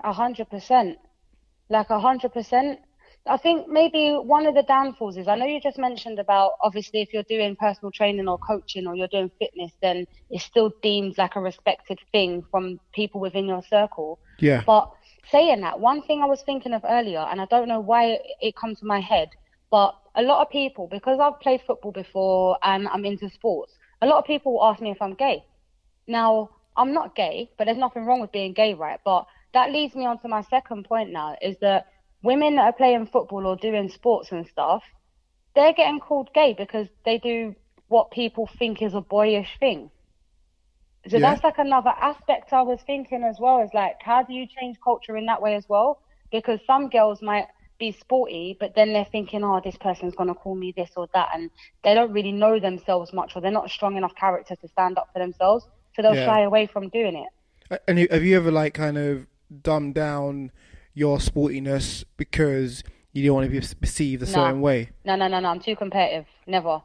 A 0.01 0.13
hundred 0.13 0.49
percent. 0.49 0.97
Like 1.69 1.89
a 1.89 1.99
hundred 1.99 2.33
percent. 2.33 2.79
I 3.27 3.37
think 3.37 3.67
maybe 3.67 4.13
one 4.13 4.47
of 4.47 4.55
the 4.55 4.63
downfalls 4.63 5.17
is 5.17 5.27
I 5.27 5.35
know 5.35 5.45
you 5.45 5.59
just 5.61 5.77
mentioned 5.77 6.19
about 6.19 6.53
obviously 6.63 7.01
if 7.01 7.13
you're 7.13 7.23
doing 7.23 7.55
personal 7.55 7.91
training 7.91 8.27
or 8.27 8.37
coaching 8.37 8.87
or 8.87 8.95
you're 8.95 9.09
doing 9.09 9.29
fitness, 9.37 9.71
then 9.81 10.07
it's 10.29 10.45
still 10.45 10.71
deemed 10.81 11.17
like 11.17 11.35
a 11.35 11.41
respected 11.41 11.99
thing 12.11 12.43
from 12.49 12.79
people 12.93 13.19
within 13.19 13.45
your 13.45 13.61
circle. 13.61 14.19
Yeah. 14.39 14.63
But 14.65 14.89
saying 15.29 15.61
that, 15.61 15.79
one 15.79 16.01
thing 16.03 16.23
I 16.23 16.25
was 16.25 16.41
thinking 16.41 16.73
of 16.73 16.83
earlier, 16.87 17.19
and 17.19 17.41
I 17.41 17.45
don't 17.45 17.67
know 17.67 17.81
why 17.81 18.05
it, 18.05 18.21
it 18.41 18.55
comes 18.55 18.79
to 18.79 18.85
my 18.85 18.99
head, 18.99 19.29
but 19.69 19.95
a 20.15 20.23
lot 20.23 20.41
of 20.41 20.49
people, 20.49 20.87
because 20.89 21.19
I've 21.19 21.39
played 21.39 21.61
football 21.67 21.91
before 21.91 22.57
and 22.63 22.87
I'm 22.87 23.05
into 23.05 23.29
sports, 23.29 23.77
a 24.01 24.07
lot 24.07 24.17
of 24.17 24.25
people 24.25 24.53
will 24.53 24.65
ask 24.65 24.81
me 24.81 24.91
if 24.91 25.01
I'm 25.01 25.13
gay. 25.13 25.43
Now, 26.07 26.49
I'm 26.75 26.93
not 26.93 27.15
gay, 27.15 27.51
but 27.57 27.65
there's 27.65 27.77
nothing 27.77 28.05
wrong 28.05 28.21
with 28.21 28.31
being 28.31 28.53
gay, 28.53 28.73
right? 28.73 28.99
But 29.03 29.25
that 29.53 29.71
leads 29.71 29.95
me 29.95 30.05
on 30.05 30.19
to 30.19 30.27
my 30.27 30.41
second 30.43 30.85
point 30.85 31.11
now 31.11 31.35
is 31.41 31.57
that 31.61 31.87
women 32.21 32.55
that 32.55 32.63
are 32.65 32.73
playing 32.73 33.07
football 33.07 33.45
or 33.47 33.55
doing 33.55 33.89
sports 33.89 34.31
and 34.31 34.47
stuff, 34.47 34.83
they're 35.55 35.73
getting 35.73 35.99
called 35.99 36.29
gay 36.33 36.53
because 36.57 36.87
they 37.05 37.17
do 37.17 37.55
what 37.87 38.11
people 38.11 38.47
think 38.59 38.81
is 38.81 38.93
a 38.93 39.01
boyish 39.01 39.57
thing. 39.59 39.89
So 41.07 41.17
Yeah. 41.17 41.21
that's 41.21 41.43
like 41.43 41.57
another 41.57 41.89
aspect 41.89 42.53
I 42.53 42.61
was 42.61 42.79
thinking 42.85 43.23
as 43.23 43.39
well 43.39 43.61
is 43.61 43.71
like, 43.73 43.95
how 44.01 44.23
do 44.23 44.33
you 44.33 44.45
change 44.47 44.77
culture 44.83 45.17
in 45.17 45.25
that 45.27 45.41
way 45.41 45.55
as 45.55 45.65
well? 45.67 45.99
Because 46.31 46.59
some 46.67 46.89
girls 46.89 47.21
might 47.21 47.47
be 47.79 47.91
sporty, 47.93 48.57
but 48.59 48.75
then 48.75 48.93
they're 48.93 49.05
thinking, 49.05 49.43
oh, 49.43 49.61
this 49.63 49.77
person's 49.77 50.13
going 50.13 50.27
to 50.27 50.35
call 50.35 50.53
me 50.55 50.73
this 50.75 50.91
or 50.97 51.07
that. 51.13 51.29
And 51.33 51.49
they 51.83 51.93
don't 51.93 52.11
really 52.11 52.33
know 52.33 52.59
themselves 52.59 53.13
much 53.13 53.35
or 53.35 53.41
they're 53.41 53.49
not 53.51 53.65
a 53.65 53.69
strong 53.69 53.95
enough 53.97 54.13
character 54.15 54.55
to 54.55 54.67
stand 54.67 54.97
up 54.97 55.07
for 55.13 55.19
themselves. 55.19 55.65
So 55.95 56.01
they'll 56.01 56.15
Yeah. 56.15 56.25
shy 56.25 56.41
away 56.43 56.67
from 56.67 56.89
doing 56.89 57.15
it. 57.15 57.79
And 57.87 57.99
have 58.11 58.23
you 58.23 58.35
ever 58.35 58.51
like 58.51 58.73
kind 58.73 58.97
of 58.97 59.25
dumbed 59.63 59.95
down 59.95 60.51
your 60.93 61.17
sportiness 61.17 62.03
because 62.17 62.83
you 63.13 63.25
don't 63.25 63.35
want 63.35 63.51
to 63.51 63.59
be 63.59 63.65
perceived 63.79 64.23
a 64.23 64.25
No. 64.25 64.31
certain 64.31 64.61
way? 64.61 64.89
No, 65.05 65.15
no, 65.15 65.27
no, 65.27 65.39
no. 65.39 65.49
I'm 65.49 65.59
too 65.59 65.75
competitive. 65.75 66.25
Never. 66.45 66.81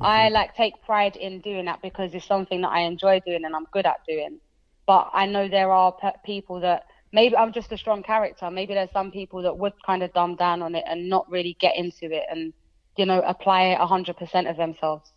I 0.00 0.28
like 0.28 0.56
take 0.56 0.82
pride 0.84 1.14
in 1.14 1.40
doing 1.40 1.66
that 1.66 1.80
because 1.80 2.14
it's 2.14 2.26
something 2.26 2.62
that 2.62 2.70
I 2.70 2.80
enjoy 2.80 3.20
doing 3.20 3.44
and 3.44 3.54
I'm 3.54 3.66
good 3.70 3.86
at 3.86 3.98
doing. 4.08 4.40
But 4.86 5.10
I 5.12 5.26
know 5.26 5.48
there 5.48 5.70
are 5.70 5.92
pe- 5.92 6.10
people 6.24 6.60
that 6.60 6.86
maybe 7.12 7.36
I'm 7.36 7.52
just 7.52 7.70
a 7.70 7.78
strong 7.78 8.02
character. 8.02 8.50
Maybe 8.50 8.74
there's 8.74 8.90
some 8.90 9.12
people 9.12 9.42
that 9.42 9.56
would 9.56 9.72
kind 9.86 10.02
of 10.02 10.12
dumb 10.12 10.34
down 10.34 10.62
on 10.62 10.74
it 10.74 10.84
and 10.88 11.08
not 11.08 11.30
really 11.30 11.56
get 11.60 11.76
into 11.76 12.12
it 12.12 12.24
and 12.28 12.52
you 12.96 13.06
know 13.06 13.20
apply 13.22 13.62
it 13.66 13.78
100% 13.78 14.50
of 14.50 14.56
themselves. 14.56 15.12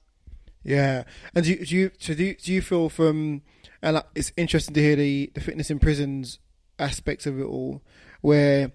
Yeah, 0.63 1.03
and 1.33 1.43
do 1.45 1.51
you, 1.51 1.65
do 1.65 1.75
you 1.75 1.91
so 1.97 2.13
do 2.13 2.23
you, 2.25 2.35
do 2.35 2.53
you 2.53 2.61
feel 2.61 2.89
from 2.89 3.41
and 3.81 4.03
it's 4.15 4.31
interesting 4.37 4.73
to 4.75 4.81
hear 4.81 4.95
the 4.95 5.31
the 5.33 5.41
fitness 5.41 5.71
in 5.71 5.79
prisons 5.79 6.39
aspects 6.79 7.25
of 7.25 7.39
it 7.39 7.43
all, 7.43 7.81
where 8.21 8.71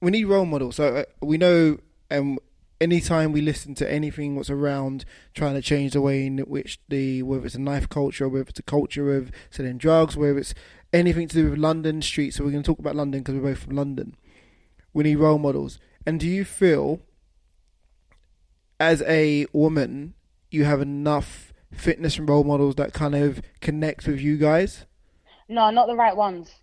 we 0.00 0.10
need 0.10 0.24
role 0.24 0.46
models. 0.46 0.76
So 0.76 0.96
uh, 0.96 1.04
we 1.20 1.38
know, 1.38 1.78
um, 2.10 2.38
anytime 2.80 3.32
we 3.32 3.40
listen 3.40 3.74
to 3.74 3.90
anything 3.90 4.36
what's 4.36 4.50
around 4.50 5.04
trying 5.34 5.54
to 5.54 5.62
change 5.62 5.92
the 5.92 6.00
way 6.00 6.26
in 6.26 6.38
which 6.38 6.78
the 6.88 7.22
whether 7.22 7.46
it's 7.46 7.54
a 7.54 7.60
knife 7.60 7.88
culture, 7.88 8.28
whether 8.28 8.48
it's 8.48 8.60
a 8.60 8.62
culture 8.62 9.16
of 9.16 9.30
selling 9.50 9.78
drugs, 9.78 10.16
whether 10.16 10.38
it's 10.38 10.54
anything 10.92 11.28
to 11.28 11.34
do 11.34 11.50
with 11.50 11.58
London 11.58 12.00
streets. 12.02 12.36
So 12.36 12.44
we're 12.44 12.52
going 12.52 12.62
to 12.62 12.66
talk 12.66 12.78
about 12.78 12.96
London 12.96 13.20
because 13.20 13.34
we're 13.34 13.50
both 13.50 13.64
from 13.64 13.76
London. 13.76 14.16
We 14.92 15.04
need 15.04 15.16
role 15.16 15.38
models. 15.38 15.78
And 16.06 16.18
do 16.18 16.26
you 16.26 16.44
feel, 16.44 17.00
as 18.80 19.02
a 19.02 19.46
woman, 19.52 20.14
you 20.50 20.64
have 20.64 20.80
enough 20.80 21.52
fitness 21.72 22.18
and 22.18 22.28
role 22.28 22.44
models 22.44 22.76
that 22.76 22.94
kind 22.94 23.14
of 23.14 23.42
connect 23.60 24.06
with 24.06 24.20
you 24.20 24.38
guys? 24.38 24.86
No, 25.48 25.70
not 25.70 25.86
the 25.86 25.96
right 25.96 26.16
ones. 26.16 26.54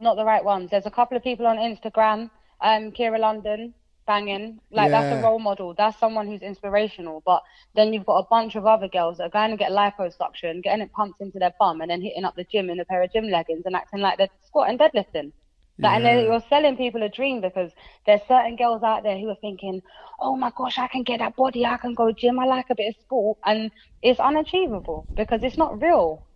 Not 0.00 0.16
the 0.16 0.24
right 0.24 0.44
ones. 0.44 0.70
There's 0.70 0.86
a 0.86 0.90
couple 0.90 1.16
of 1.16 1.22
people 1.22 1.46
on 1.46 1.56
Instagram, 1.56 2.30
um, 2.60 2.92
Kira 2.92 3.18
London, 3.18 3.74
banging. 4.06 4.60
Like 4.70 4.90
that's 4.90 5.10
a 5.10 5.16
role 5.16 5.38
model. 5.38 5.74
That's 5.74 5.98
someone 5.98 6.26
who's 6.26 6.42
inspirational. 6.42 7.22
But 7.24 7.42
then 7.74 7.92
you've 7.92 8.06
got 8.06 8.18
a 8.18 8.26
bunch 8.30 8.56
of 8.56 8.66
other 8.66 8.88
girls 8.88 9.18
that 9.18 9.24
are 9.24 9.30
going 9.30 9.50
to 9.50 9.56
get 9.56 9.70
liposuction, 9.72 10.62
getting 10.62 10.82
it 10.82 10.92
pumped 10.92 11.20
into 11.20 11.38
their 11.38 11.54
bum, 11.58 11.80
and 11.80 11.90
then 11.90 12.02
hitting 12.02 12.24
up 12.24 12.36
the 12.36 12.44
gym 12.44 12.70
in 12.70 12.80
a 12.80 12.84
pair 12.84 13.02
of 13.02 13.12
gym 13.12 13.28
leggings 13.28 13.62
and 13.66 13.76
acting 13.76 14.00
like 14.00 14.18
they're 14.18 14.30
squatting 14.46 14.78
deadlifting. 14.78 15.32
Like, 15.80 15.96
and 15.96 16.04
then 16.04 16.18
Yeah. 16.18 16.24
you're 16.24 16.40
selling 16.48 16.76
people 16.76 17.02
a 17.02 17.08
dream 17.08 17.40
because 17.40 17.72
there's 18.06 18.22
certain 18.28 18.56
girls 18.56 18.82
out 18.82 19.02
there 19.02 19.18
who 19.18 19.28
are 19.28 19.36
thinking, 19.40 19.82
oh 20.20 20.36
my 20.36 20.50
gosh, 20.56 20.78
I 20.78 20.86
can 20.88 21.02
get 21.02 21.18
that 21.20 21.36
body, 21.36 21.64
I 21.66 21.76
can 21.78 21.94
go 21.94 22.12
gym, 22.12 22.38
I 22.38 22.46
like 22.46 22.70
a 22.70 22.74
bit 22.74 22.88
of 22.94 23.00
sport. 23.00 23.38
And 23.44 23.70
it's 24.02 24.20
unachievable 24.20 25.06
because 25.14 25.42
it's 25.42 25.58
not 25.58 25.80
real. 25.82 26.26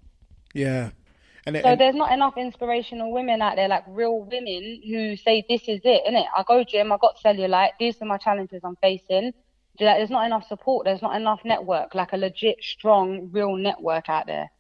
Yeah. 0.55 0.91
And, 1.47 1.57
it, 1.57 1.63
So 1.63 1.71
and 1.71 1.81
there's 1.81 1.95
not 1.95 2.13
enough 2.13 2.35
inspirational 2.37 3.13
women 3.13 3.41
out 3.41 3.57
there, 3.57 3.69
like 3.69 3.85
real 3.89 4.21
women 4.21 4.83
who 4.87 5.17
say, 5.17 5.45
this 5.49 5.63
is 5.63 5.81
it, 5.85 6.03
isn't 6.07 6.15
it, 6.17 6.25
innit? 6.27 6.27
I 6.37 6.43
go 6.47 6.65
gym, 6.65 6.93
I 6.93 6.97
got 7.01 7.17
cellulite, 7.25 7.71
these 7.79 8.01
are 8.03 8.05
my 8.05 8.19
challenges 8.19 8.63
I'm 8.65 8.77
facing. 8.77 9.33
Like, 9.81 9.99
there's 9.99 10.11
not 10.11 10.27
enough 10.27 10.47
support, 10.49 10.85
there's 10.85 11.03
not 11.03 11.15
enough 11.17 11.41
network, 11.45 11.95
like 11.95 12.13
a 12.13 12.17
legit, 12.17 12.57
strong, 12.63 13.31
real 13.33 13.57
network 13.57 14.09
out 14.09 14.27
there. 14.27 14.51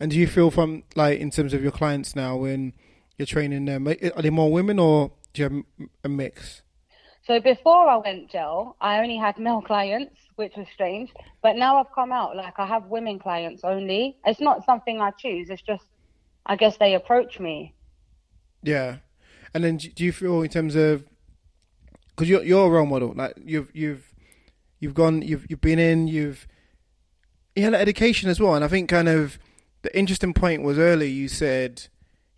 and 0.00 0.10
do 0.10 0.18
you 0.18 0.26
feel 0.26 0.50
from 0.50 0.84
like 0.96 1.18
in 1.20 1.30
terms 1.30 1.52
of 1.54 1.62
your 1.62 1.72
clients 1.72 2.16
now 2.16 2.36
when 2.36 2.72
you're 3.18 3.26
training 3.26 3.64
them, 3.66 3.86
are 3.88 4.22
they 4.22 4.30
more 4.30 4.50
women 4.50 4.78
or 4.78 5.12
do 5.32 5.42
you 5.42 5.48
have 5.48 5.86
a 6.04 6.08
mix? 6.08 6.62
So 7.24 7.40
before 7.40 7.88
I 7.88 7.96
went 7.96 8.30
gel, 8.30 8.76
I 8.80 8.98
only 8.98 9.16
had 9.16 9.38
male 9.38 9.62
clients, 9.66 10.16
which 10.36 10.54
was 10.56 10.66
strange. 10.74 11.10
But 11.42 11.56
now 11.56 11.78
I've 11.78 11.92
come 11.94 12.12
out, 12.12 12.36
like 12.36 12.54
I 12.58 12.66
have 12.66 12.86
women 12.86 13.18
clients 13.18 13.62
only. 13.64 14.16
It's 14.26 14.40
not 14.40 14.64
something 14.64 15.00
I 15.00 15.10
choose. 15.12 15.50
It's 15.50 15.62
just, 15.62 15.84
I 16.46 16.56
guess 16.56 16.76
they 16.76 16.94
approach 16.94 17.38
me. 17.38 17.74
Yeah. 18.62 18.96
And 19.54 19.64
then 19.64 19.76
do 19.76 20.04
you 20.04 20.12
feel 20.12 20.42
in 20.42 20.48
terms 20.48 20.74
of 20.74 21.04
because 22.08 22.28
you're 22.28 22.42
you're 22.42 22.66
a 22.66 22.70
role 22.70 22.86
model, 22.86 23.12
like 23.14 23.34
you've 23.44 23.68
you've 23.74 24.12
you've 24.80 24.94
gone, 24.94 25.22
you've 25.22 25.46
you've 25.48 25.60
been 25.60 25.78
in, 25.78 26.08
you've 26.08 26.46
you 27.54 27.64
had 27.64 27.74
education 27.74 28.30
as 28.30 28.40
well, 28.40 28.54
and 28.54 28.64
I 28.64 28.68
think 28.68 28.88
kind 28.88 29.08
of 29.08 29.38
the 29.82 29.96
interesting 29.96 30.32
point 30.32 30.62
was 30.62 30.78
earlier 30.78 31.08
you 31.08 31.28
said 31.28 31.88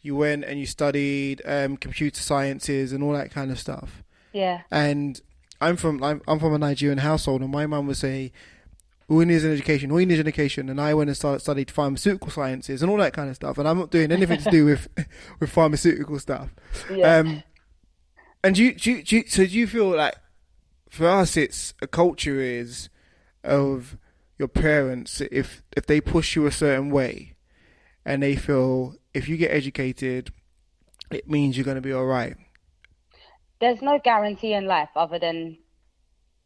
you 0.00 0.14
went 0.16 0.44
and 0.44 0.58
you 0.58 0.66
studied 0.66 1.40
um, 1.46 1.76
computer 1.76 2.20
sciences 2.20 2.92
and 2.92 3.02
all 3.02 3.12
that 3.12 3.30
kind 3.30 3.50
of 3.50 3.58
stuff. 3.58 4.02
Yeah. 4.32 4.62
And 4.70 5.20
I'm 5.60 5.76
from 5.76 6.02
I'm, 6.02 6.20
I'm 6.28 6.38
from 6.38 6.54
a 6.54 6.58
Nigerian 6.58 6.98
household, 6.98 7.40
and 7.40 7.50
my 7.50 7.66
mum 7.66 7.86
would 7.86 7.96
say, 7.96 8.32
"Who 9.08 9.24
needs 9.24 9.44
an 9.44 9.52
education? 9.52 9.90
Who 9.90 10.04
needs 10.04 10.20
an 10.20 10.26
education?" 10.26 10.68
And 10.68 10.80
I 10.80 10.94
went 10.94 11.10
and 11.10 11.16
started 11.16 11.40
studied 11.40 11.70
pharmaceutical 11.70 12.30
sciences 12.30 12.82
and 12.82 12.90
all 12.90 12.98
that 12.98 13.12
kind 13.12 13.28
of 13.28 13.36
stuff. 13.36 13.58
And 13.58 13.68
I'm 13.68 13.78
not 13.78 13.90
doing 13.90 14.12
anything 14.12 14.40
to 14.40 14.50
do 14.50 14.64
with 14.66 14.88
with 15.40 15.50
pharmaceutical 15.50 16.18
stuff. 16.18 16.50
Yeah. 16.90 17.18
Um, 17.18 17.42
and 18.42 18.54
do 18.54 18.62
you, 18.62 18.74
do, 18.74 18.90
you, 18.92 19.02
do 19.02 19.16
you, 19.16 19.24
so 19.26 19.46
do 19.46 19.58
you 19.58 19.66
feel 19.66 19.96
like 19.96 20.16
for 20.90 21.08
us 21.08 21.36
it's 21.36 21.72
a 21.80 21.86
culture 21.86 22.40
is 22.40 22.90
of 23.42 23.96
your 24.38 24.48
parents 24.48 25.20
if 25.32 25.62
if 25.76 25.86
they 25.86 26.00
push 26.00 26.36
you 26.36 26.46
a 26.46 26.52
certain 26.52 26.90
way 26.90 27.34
and 28.04 28.22
they 28.22 28.36
feel 28.36 28.94
if 29.12 29.28
you 29.28 29.36
get 29.36 29.50
educated 29.50 30.30
it 31.10 31.28
means 31.28 31.56
you're 31.56 31.64
going 31.64 31.76
to 31.76 31.80
be 31.80 31.92
all 31.92 32.06
right 32.06 32.36
There's 33.60 33.80
no 33.80 33.98
guarantee 33.98 34.52
in 34.52 34.66
life 34.66 34.90
other 34.94 35.18
than, 35.18 35.58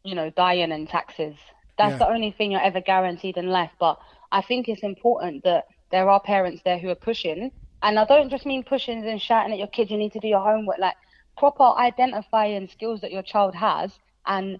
you 0.03 0.15
know, 0.15 0.29
dying 0.29 0.71
and 0.71 0.87
taxes. 0.87 1.35
That's 1.79 1.95
Yeah. 1.95 1.99
the 1.99 2.07
only 2.07 2.31
thing 2.31 2.51
you're 2.51 2.61
ever 2.61 2.81
guaranteed 2.81 3.37
in 3.37 3.47
life. 3.49 3.71
But 3.79 3.99
I 4.31 4.43
think 4.43 4.69
it's 4.69 4.83
important 4.83 5.43
that 5.45 5.65
there 5.91 6.09
are 6.09 6.21
parents 6.21 6.61
there 6.63 6.79
who 6.79 6.89
are 6.89 6.95
pushing. 6.95 7.51
And 7.83 7.99
I 7.99 8.05
don't 8.05 8.29
just 8.29 8.45
mean 8.45 8.63
pushing 8.63 9.05
and 9.07 9.21
shouting 9.21 9.53
at 9.53 9.59
your 9.59 9.67
kids, 9.69 9.91
you 9.91 9.97
need 9.97 10.13
to 10.13 10.19
do 10.19 10.27
your 10.27 10.43
homework. 10.43 10.79
Like 10.79 10.95
proper 11.37 11.63
identifying 11.79 12.67
skills 12.67 13.01
that 13.01 13.11
your 13.11 13.23
child 13.23 13.55
has 13.55 13.99
and 14.27 14.59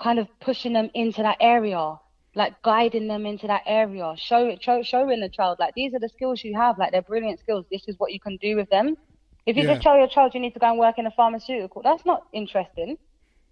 kind 0.00 0.18
of 0.18 0.28
pushing 0.40 0.72
them 0.74 0.90
into 0.94 1.22
that 1.22 1.38
area, 1.40 1.96
like 2.34 2.62
guiding 2.62 3.08
them 3.08 3.26
into 3.26 3.46
that 3.48 3.62
area, 3.66 4.14
show, 4.16 4.56
show 4.60 4.82
showing 4.82 5.20
the 5.20 5.28
child 5.28 5.58
like 5.60 5.74
these 5.74 5.94
are 5.94 6.00
the 6.00 6.08
skills 6.08 6.44
you 6.44 6.56
have, 6.56 6.78
like 6.78 6.92
they're 6.92 7.02
brilliant 7.02 7.40
skills. 7.40 7.66
This 7.70 7.84
is 7.88 7.96
what 7.98 8.12
you 8.12 8.20
can 8.20 8.36
do 8.40 8.56
with 8.56 8.70
them. 8.70 8.96
If 9.46 9.56
you 9.56 9.64
Yeah. 9.64 9.66
just 9.66 9.82
tell 9.82 9.96
your 9.98 10.08
child 10.08 10.34
you 10.34 10.40
need 10.40 10.54
to 10.54 10.60
go 10.60 10.68
and 10.70 10.78
work 10.78 10.98
in 10.98 11.06
a 11.06 11.10
pharmaceutical, 11.10 11.82
that's 11.82 12.06
not 12.06 12.22
interesting. 12.32 12.96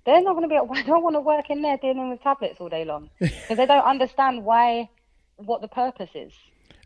They're 0.06 0.22
not 0.22 0.34
going 0.34 0.48
to 0.48 0.48
be. 0.48 0.56
I 0.80 0.82
don't 0.82 1.02
want 1.02 1.16
to 1.16 1.20
work 1.20 1.50
in 1.50 1.60
there 1.60 1.76
dealing 1.76 2.08
with 2.08 2.22
tablets 2.22 2.60
all 2.60 2.68
day 2.68 2.84
long 2.84 3.10
because 3.20 3.56
they 3.56 3.66
don't 3.66 3.84
understand 3.84 4.44
why, 4.44 4.88
what 5.36 5.60
the 5.60 5.68
purpose 5.68 6.10
is. 6.14 6.32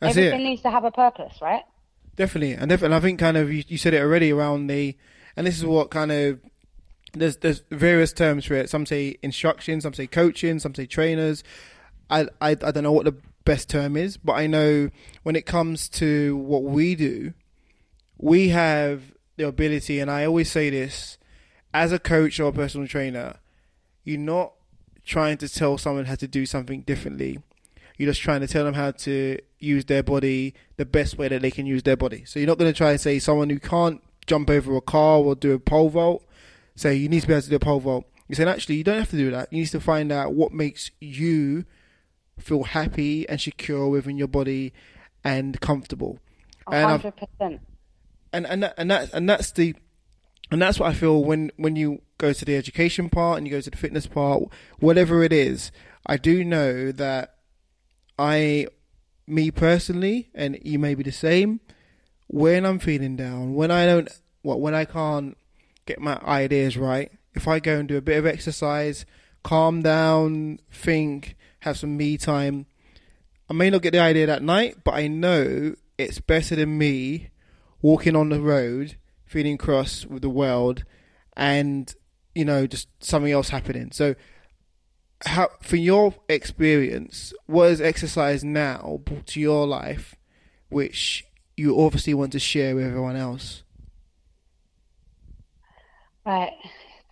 That's 0.01 0.17
Everything 0.17 0.41
it. 0.41 0.45
needs 0.45 0.63
to 0.63 0.71
have 0.71 0.85
a 0.85 0.91
purpose, 0.91 1.39
right? 1.41 1.63
Definitely, 2.17 2.55
and 2.55 2.69
definitely, 2.69 2.97
I 2.97 3.01
think 3.01 3.21
kind 3.21 3.37
of 3.37 3.53
you, 3.53 3.63
you 3.69 3.79
said 3.79 3.95
it 3.95 4.01
already 4.01 4.33
around 4.33 4.67
the, 4.67 4.97
and 5.37 5.47
this 5.47 5.59
is 5.59 5.65
what 5.65 5.91
kind 5.91 6.11
of 6.11 6.41
there's 7.13 7.37
there's 7.39 7.63
various 7.71 8.13
terms 8.13 8.47
for 8.47 8.55
it. 8.55 8.71
Some 8.71 8.87
say 8.87 9.17
instruction, 9.23 9.81
some 9.81 9.95
say 9.95 10.07
coaching, 10.07 10.59
some 10.59 10.75
say 10.75 10.87
trainers. 10.87 11.45
I 12.09 12.23
I, 12.41 12.51
I 12.51 12.55
don't 12.55 12.83
know 12.83 12.93
what 12.93 13.05
the 13.05 13.17
best 13.45 13.69
term 13.69 13.97
is, 13.97 14.17
but 14.17 14.33
I 14.33 14.47
know 14.47 14.91
when 15.23 15.37
it 15.37 15.47
comes 15.47 15.89
to 15.91 16.37
what 16.37 16.65
we 16.65 16.95
do, 16.95 17.35
we 18.19 18.49
have 18.49 19.03
the 19.37 19.47
ability, 19.47 20.01
and 20.01 20.11
I 20.11 20.25
always 20.25 20.51
say 20.51 20.71
this, 20.71 21.19
as 21.73 21.93
a 21.93 21.99
coach 21.99 22.41
or 22.41 22.49
a 22.49 22.53
personal 22.53 22.87
trainer, 22.87 23.37
you're 24.05 24.19
not 24.19 24.53
trying 25.05 25.37
to 25.39 25.49
tell 25.49 25.79
someone 25.79 26.07
how 26.07 26.15
to 26.17 26.29
do 26.29 26.47
something 26.47 26.83
differently. 26.83 27.39
You're 27.97 28.11
just 28.11 28.23
trying 28.23 28.41
to 28.41 28.47
tell 28.47 28.65
them 28.65 28.75
how 28.75 28.93
to 28.93 29.39
use 29.59 29.85
their 29.85 30.03
body 30.03 30.55
the 30.77 30.87
best 30.87 31.19
way 31.19 31.29
that 31.29 31.43
they 31.43 31.51
can 31.51 31.67
use 31.67 31.83
their 31.83 31.97
body. 31.97 32.25
So 32.25 32.39
you're 32.39 32.47
not 32.47 32.59
going 32.59 32.73
to 32.73 32.77
try 32.77 32.93
and 32.93 33.01
say 33.01 33.19
someone 33.19 33.51
who 33.51 33.59
can't 33.59 34.03
jump 34.27 34.49
over 34.49 34.75
a 34.77 34.81
car 34.81 35.19
or 35.19 35.35
do 35.35 35.53
a 35.53 35.59
pole 35.59 35.91
vault, 35.91 36.25
say 36.75 36.95
you 36.95 37.09
need 37.09 37.21
to 37.21 37.27
be 37.27 37.35
able 37.35 37.43
to 37.43 37.51
do 37.51 37.57
a 37.57 37.61
pole 37.61 37.81
vault. 37.81 38.05
You're 38.29 38.37
saying 38.37 38.49
actually 38.49 38.77
you 38.77 38.85
don't 38.85 38.99
have 38.99 39.11
to 39.11 39.17
do 39.17 39.31
that. 39.33 39.53
You 39.53 39.59
need 39.61 39.67
to 39.67 39.81
find 39.81 40.13
out 40.13 40.33
what 40.33 40.53
makes 40.53 40.91
you 41.01 41.65
feel 42.39 42.63
happy 42.63 43.29
and 43.29 43.41
secure 43.41 43.89
within 43.89 44.17
your 44.17 44.29
body 44.29 44.73
and 45.25 45.61
comfortable. 45.61 46.21
A 46.69 46.83
hundred 46.83 47.17
percent. 47.17 47.61
and 48.33 48.47
and 48.47 48.63
that, 48.63 48.75
and 48.79 48.91
that 48.91 49.13
and 49.13 49.29
that's 49.29 49.51
the 49.53 49.75
and 50.51 50.61
that's 50.61 50.81
what 50.81 50.89
I 50.89 50.95
feel 50.95 51.23
when 51.23 51.51
when 51.57 51.77
you 51.77 52.03
go 52.19 52.33
to 52.33 52.45
the 52.45 52.57
education 52.57 53.09
part 53.09 53.39
and 53.39 53.47
you 53.47 53.53
go 53.53 53.61
to 53.61 53.71
the 53.71 53.77
fitness 53.77 54.07
part, 54.07 54.43
whatever 54.79 55.23
it 55.23 55.33
is. 55.33 55.73
I 56.07 56.17
do 56.17 56.45
know 56.45 56.93
that 56.93 57.35
I, 58.19 58.67
me 59.27 59.51
personally, 59.51 60.31
and 60.35 60.59
you 60.63 60.79
may 60.79 60.95
be 60.95 61.03
the 61.03 61.13
same. 61.13 61.61
When 62.27 62.65
I'm 62.65 62.79
feeling 62.79 63.17
down, 63.17 63.55
when 63.55 63.71
I 63.71 63.87
don't, 63.87 64.09
what 64.43 64.61
when 64.61 64.75
I 64.75 64.85
can't 64.85 65.37
get 65.87 66.01
my 66.01 66.17
ideas 66.19 66.77
right, 66.77 67.11
if 67.35 67.49
I 67.49 67.59
go 67.59 67.79
and 67.79 67.89
do 67.89 67.97
a 67.97 68.03
bit 68.03 68.19
of 68.19 68.27
exercise, 68.27 69.05
calm 69.43 69.83
down, 69.83 70.59
think, 70.71 71.37
have 71.61 71.79
some 71.79 71.97
me 71.97 72.17
time. 72.17 72.67
I 73.49 73.53
may 73.53 73.71
not 73.71 73.83
get 73.83 73.93
the 73.93 73.99
idea 73.99 74.27
that 74.27 74.43
night, 74.43 74.85
but 74.85 74.95
I 74.95 75.09
know 75.09 75.75
it's 75.99 76.21
better 76.21 76.55
than 76.55 76.79
me 76.79 77.31
walking 77.83 78.15
on 78.15 78.29
the 78.29 78.41
road, 78.41 78.97
feeling 79.31 79.57
cross 79.57 80.05
with 80.05 80.23
the 80.23 80.29
world, 80.29 80.85
and 81.37 81.95
you 82.35 82.45
know 82.45 82.67
just 82.67 82.89
something 82.99 83.31
else 83.31 83.51
happening. 83.51 83.93
So, 83.93 84.17
how 85.25 85.51
for 85.63 85.77
your 85.77 86.15
experience, 86.29 87.33
what 87.47 87.69
has 87.71 87.81
exercise 87.81 88.43
now 88.43 89.01
brought 89.05 89.29
to 89.29 89.41
your 89.41 89.69
life, 89.69 90.17
which 90.69 91.25
you 91.57 91.81
obviously 91.81 92.13
want 92.13 92.33
to 92.33 92.41
share 92.41 92.75
with 92.75 92.85
everyone 92.85 93.17
else? 93.17 93.63
Right. 96.27 96.53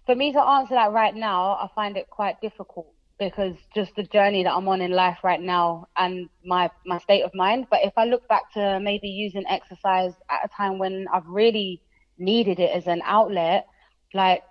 For 0.04 0.16
me 0.16 0.32
to 0.32 0.40
answer 0.40 0.74
that 0.74 0.90
right 0.90 1.14
now, 1.14 1.52
I 1.52 1.68
find 1.74 1.96
it 1.96 2.10
quite 2.10 2.40
difficult 2.40 2.92
because 3.18 3.56
just 3.74 3.94
the 3.94 4.04
journey 4.04 4.42
that 4.44 4.54
I'm 4.54 4.68
on 4.68 4.80
in 4.80 4.92
life 4.92 5.18
right 5.22 5.40
now 5.40 5.88
and 5.96 6.28
my 6.44 6.70
my 6.84 6.98
state 6.98 7.22
of 7.22 7.32
mind. 7.34 7.68
But 7.70 7.80
if 7.84 7.92
I 7.96 8.06
look 8.06 8.26
back 8.26 8.52
to 8.54 8.80
maybe 8.80 9.08
using 9.08 9.44
exercise 9.46 10.14
at 10.28 10.44
a 10.44 10.48
time 10.48 10.78
when 10.78 11.06
I've 11.12 11.26
really 11.26 11.80
needed 12.18 12.58
it 12.58 12.70
as 12.70 12.86
an 12.86 13.02
outlet, 13.04 13.66
like 14.14 14.42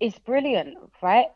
it's 0.00 0.18
brilliant, 0.18 0.76
right? 1.02 1.26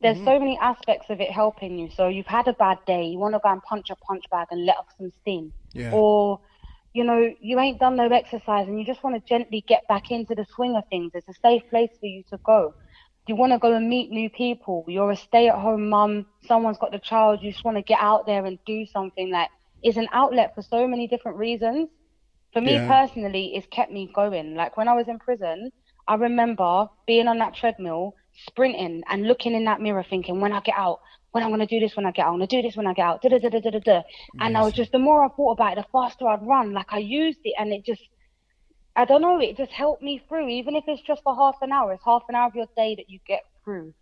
There's 0.00 0.16
mm-hmm. 0.16 0.26
so 0.26 0.38
many 0.38 0.58
aspects 0.60 1.10
of 1.10 1.20
it 1.20 1.30
helping 1.30 1.78
you. 1.78 1.88
So 1.94 2.08
you've 2.08 2.26
had 2.26 2.48
a 2.48 2.52
bad 2.52 2.78
day, 2.86 3.04
you 3.04 3.18
want 3.18 3.34
to 3.34 3.40
go 3.42 3.50
and 3.50 3.62
punch 3.62 3.90
a 3.90 3.96
punch 3.96 4.24
bag 4.30 4.48
and 4.50 4.66
let 4.66 4.76
off 4.76 4.88
some 4.98 5.10
steam. 5.22 5.52
Yeah. 5.72 5.92
Or 5.92 6.40
you 6.92 7.04
know, 7.04 7.32
you 7.40 7.58
ain't 7.58 7.80
done 7.80 7.96
no 7.96 8.06
exercise 8.08 8.68
and 8.68 8.78
you 8.78 8.84
just 8.84 9.02
want 9.02 9.16
to 9.16 9.28
gently 9.28 9.64
get 9.66 9.86
back 9.88 10.10
into 10.10 10.34
the 10.34 10.44
swing 10.54 10.76
of 10.76 10.84
things. 10.88 11.12
It's 11.14 11.28
a 11.28 11.34
safe 11.40 11.62
place 11.70 11.90
for 11.98 12.06
you 12.06 12.22
to 12.30 12.38
go. 12.44 12.74
You 13.26 13.36
want 13.36 13.52
to 13.52 13.58
go 13.58 13.72
and 13.72 13.88
meet 13.88 14.10
new 14.10 14.28
people. 14.28 14.84
You're 14.88 15.12
a 15.12 15.16
stay 15.16 15.48
at 15.48 15.54
home 15.54 15.88
mum. 15.88 16.26
Someone's 16.46 16.78
got 16.78 16.92
the 16.92 16.98
child. 16.98 17.40
You 17.40 17.52
just 17.52 17.64
want 17.64 17.78
to 17.78 17.82
get 17.82 17.98
out 18.00 18.26
there 18.26 18.44
and 18.44 18.58
do 18.66 18.84
something 18.86 19.30
like 19.30 19.48
it's 19.82 19.96
an 19.96 20.08
outlet 20.12 20.54
for 20.54 20.62
so 20.62 20.86
many 20.86 21.06
different 21.06 21.38
reasons. 21.38 21.88
For 22.52 22.60
me 22.60 22.74
Yeah. 22.74 22.86
personally, 22.86 23.54
it's 23.56 23.66
kept 23.68 23.90
me 23.92 24.10
going. 24.14 24.54
Like 24.54 24.76
when 24.76 24.88
I 24.88 24.94
was 24.94 25.08
in 25.08 25.18
prison, 25.18 25.72
I 26.06 26.14
remember 26.14 26.88
being 27.06 27.28
on 27.28 27.38
that 27.38 27.54
treadmill, 27.54 28.14
sprinting 28.46 29.02
and 29.08 29.26
looking 29.26 29.54
in 29.54 29.64
that 29.64 29.80
mirror 29.80 30.04
thinking, 30.08 30.40
when 30.40 30.52
I 30.52 30.60
get 30.60 30.76
out, 30.76 31.00
when 31.30 31.42
I'm 31.42 31.50
going 31.50 31.60
to 31.60 31.66
do 31.66 31.80
this 31.80 31.96
when 31.96 32.04
I 32.04 32.10
get 32.10 32.26
out, 32.26 32.32
I'm 32.32 32.38
going 32.38 32.48
to 32.48 32.56
do 32.56 32.62
this 32.62 32.76
when 32.76 32.86
I 32.86 32.92
get 32.92 33.06
out, 33.06 33.22
da 33.22 33.30
da 33.30 33.38
da 33.38 33.48
da 33.48 33.60
da 33.60 33.70
da 33.70 33.78
da. 33.78 34.02
And 34.40 34.56
I 34.56 34.62
was 34.62 34.74
just, 34.74 34.92
the 34.92 34.98
more 34.98 35.24
I 35.24 35.28
thought 35.28 35.52
about 35.52 35.72
it, 35.72 35.76
the 35.76 35.86
faster 35.92 36.28
I'd 36.28 36.46
run. 36.46 36.72
Like 36.72 36.92
I 36.92 36.98
used 36.98 37.40
it 37.44 37.54
and 37.58 37.72
it 37.72 37.84
just, 37.86 38.02
I 38.94 39.06
don't 39.06 39.22
know, 39.22 39.40
it 39.40 39.56
just 39.56 39.72
helped 39.72 40.02
me 40.02 40.20
through. 40.28 40.48
Even 40.48 40.76
if 40.76 40.84
it's 40.86 41.02
just 41.02 41.22
for 41.22 41.34
half 41.34 41.56
an 41.62 41.72
hour, 41.72 41.92
it's 41.92 42.04
half 42.04 42.24
an 42.28 42.34
hour 42.34 42.48
of 42.48 42.54
your 42.54 42.66
day 42.76 42.94
that 42.96 43.08
you 43.08 43.18
get 43.26 43.42
through. 43.64 43.94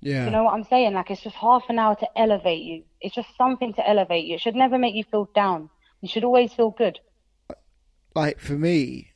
Yeah. 0.00 0.24
You 0.24 0.30
know 0.30 0.44
what 0.44 0.54
I'm 0.54 0.64
saying? 0.64 0.94
Like 0.94 1.10
it's 1.10 1.22
just 1.22 1.36
half 1.36 1.64
an 1.68 1.78
hour 1.78 1.94
to 1.96 2.08
elevate 2.16 2.62
you. 2.62 2.84
It's 3.00 3.14
just 3.14 3.28
something 3.36 3.74
to 3.74 3.86
elevate 3.86 4.24
you. 4.24 4.36
It 4.36 4.40
should 4.40 4.54
never 4.54 4.78
make 4.78 4.94
you 4.94 5.04
feel 5.10 5.28
down. 5.34 5.68
You 6.00 6.08
should 6.08 6.24
always 6.24 6.54
feel 6.54 6.70
good. 6.70 7.00
Like 8.14 8.38
for 8.38 8.54
me, 8.54 9.12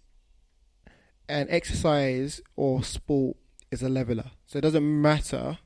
an 1.28 1.46
exercise 1.50 2.40
or 2.56 2.82
sport 2.82 3.36
is 3.70 3.82
a 3.82 3.88
leveler. 3.88 4.30
So 4.46 4.58
it 4.58 4.62
doesn't 4.62 5.02
matter 5.02 5.58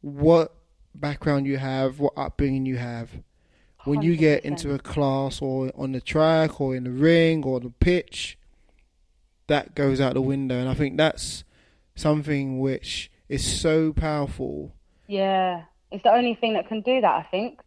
what 0.00 0.54
background 0.94 1.46
you 1.46 1.58
have, 1.58 1.98
what 1.98 2.12
upbringing 2.16 2.66
you 2.66 2.76
have. 2.76 3.10
When 3.84 4.00
you 4.00 4.16
get 4.16 4.46
into 4.46 4.72
a 4.72 4.78
class 4.78 5.42
or 5.42 5.70
on 5.76 5.92
the 5.92 6.00
track 6.00 6.58
or 6.58 6.74
in 6.74 6.84
the 6.84 6.90
ring 6.90 7.44
or 7.44 7.60
the 7.60 7.68
pitch, 7.68 8.38
that 9.46 9.74
goes 9.74 10.00
out 10.00 10.14
the 10.14 10.22
window. 10.22 10.58
And 10.58 10.70
I 10.70 10.74
think 10.74 10.96
that's 10.96 11.44
something 11.94 12.60
which 12.60 13.10
is 13.28 13.44
so 13.60 13.92
powerful. 13.92 14.74
Yeah, 15.06 15.64
it's 15.90 16.02
the 16.02 16.12
only 16.12 16.34
thing 16.34 16.54
that 16.54 16.66
can 16.66 16.80
do 16.80 17.02
that. 17.02 17.14
I 17.14 17.22
think. 17.30 17.60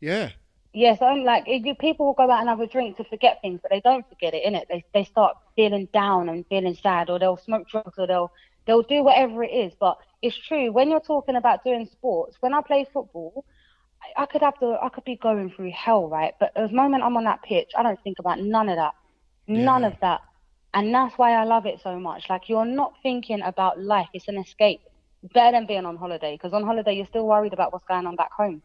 Yeah. 0.00 0.32
Yes, 0.78 1.02
only 1.02 1.24
like 1.24 1.44
you, 1.48 1.74
people 1.74 2.06
will 2.06 2.14
go 2.14 2.30
out 2.30 2.40
and 2.40 2.48
have 2.48 2.60
a 2.60 2.66
drink 2.68 2.96
to 2.98 3.04
forget 3.04 3.40
things, 3.42 3.60
but 3.62 3.70
they 3.72 3.80
don't 3.80 4.08
forget 4.08 4.34
it. 4.34 4.44
In 4.44 4.54
it, 4.54 4.68
they 4.70 4.84
they 4.94 5.04
start 5.04 5.36
feeling 5.56 5.88
down 5.92 6.28
and 6.28 6.46
feeling 6.48 6.74
sad, 6.74 7.10
or 7.10 7.18
they'll 7.18 7.36
smoke 7.36 7.68
drugs, 7.68 7.98
or 7.98 8.06
they'll 8.06 8.30
they'll 8.66 8.82
do 8.82 9.02
whatever 9.02 9.42
it 9.42 9.52
is. 9.52 9.74
But 9.80 9.96
it's 10.22 10.36
true 10.48 10.72
when 10.72 10.90
you're 10.90 11.00
talking 11.00 11.36
about 11.36 11.64
doing 11.64 11.86
sports. 11.86 12.36
When 12.40 12.54
I 12.54 12.62
play 12.62 12.84
football, 12.92 13.44
I, 14.02 14.22
I 14.22 14.26
could 14.26 14.42
have 14.42 14.54
the 14.60 14.78
I 14.82 14.88
could 14.90 15.04
be 15.04 15.16
going 15.16 15.50
through 15.50 15.72
hell, 15.72 16.08
right? 16.08 16.34
But 16.40 16.52
the 16.54 16.68
moment 16.68 17.02
I'm 17.04 17.16
on 17.16 17.24
that 17.24 17.42
pitch, 17.42 17.70
I 17.76 17.82
don't 17.82 18.00
think 18.04 18.18
about 18.20 18.38
none 18.40 18.68
of 18.68 18.76
that, 18.76 18.94
none 19.48 19.84
of 19.84 19.94
that, 20.00 20.20
and 20.74 20.94
that's 20.94 21.18
why 21.18 21.32
I 21.32 21.44
love 21.44 21.66
it 21.66 21.80
so 21.82 21.98
much. 21.98 22.30
Like 22.30 22.48
you're 22.48 22.64
not 22.66 22.92
thinking 23.02 23.42
about 23.42 23.80
life; 23.80 24.08
it's 24.14 24.28
an 24.28 24.38
escape. 24.38 24.80
It's 25.24 25.32
better 25.32 25.52
than 25.56 25.66
being 25.66 25.86
on 25.86 25.96
holiday, 25.96 26.34
because 26.36 26.54
on 26.54 26.64
holiday 26.64 26.94
you're 26.96 27.06
still 27.14 27.26
worried 27.26 27.54
about 27.54 27.72
what's 27.72 27.86
going 27.86 28.06
on 28.06 28.16
back 28.16 28.32
home. 28.36 28.62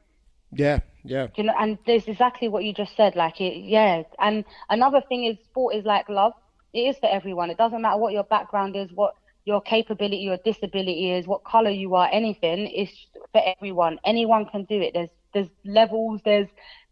Yeah. 0.56 0.80
Yeah. 1.04 1.28
Do 1.28 1.34
you 1.38 1.44
know, 1.44 1.56
and 1.60 1.78
there's 1.86 2.08
exactly 2.08 2.48
what 2.48 2.64
you 2.64 2.74
just 2.74 2.96
said. 2.96 3.16
Like 3.16 3.42
it, 3.42 3.58
yeah. 3.58 4.04
And 4.20 4.46
another 4.70 5.02
thing 5.08 5.26
is, 5.26 5.38
sport 5.46 5.76
is 5.76 5.86
like 5.86 6.08
love. 6.10 6.34
It 6.74 6.82
is 6.82 6.98
for 6.98 7.10
everyone. 7.10 7.50
It 7.50 7.58
doesn't 7.58 7.82
matter 7.82 7.98
what 7.98 8.14
your 8.14 8.24
background 8.24 8.76
is, 8.76 8.90
what 8.94 9.16
your 9.46 9.62
capability, 9.62 10.18
your 10.18 10.38
disability 10.38 11.12
is, 11.12 11.28
what 11.28 11.44
color 11.44 11.70
you 11.70 11.96
are, 11.96 12.10
anything. 12.12 12.68
It's 12.74 13.08
for 13.32 13.42
everyone. 13.46 14.00
Anyone 14.06 14.46
can 14.46 14.64
do 14.64 14.82
it. 14.82 14.94
There's 14.94 15.10
there's 15.34 15.50
levels. 15.66 16.22
There's 16.24 16.48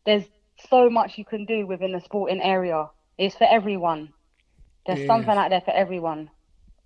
there's 0.06 0.26
so 0.70 0.90
much 0.90 1.18
you 1.18 1.26
can 1.26 1.46
do 1.46 1.66
within 1.66 1.94
the 1.94 2.02
sporting 2.02 2.42
area. 2.42 2.90
It's 3.18 3.36
for 3.36 3.48
everyone. 3.50 4.14
There's 4.86 5.06
something 5.08 5.30
out 5.30 5.50
there 5.50 5.62
for 5.62 5.72
everyone. 5.72 6.30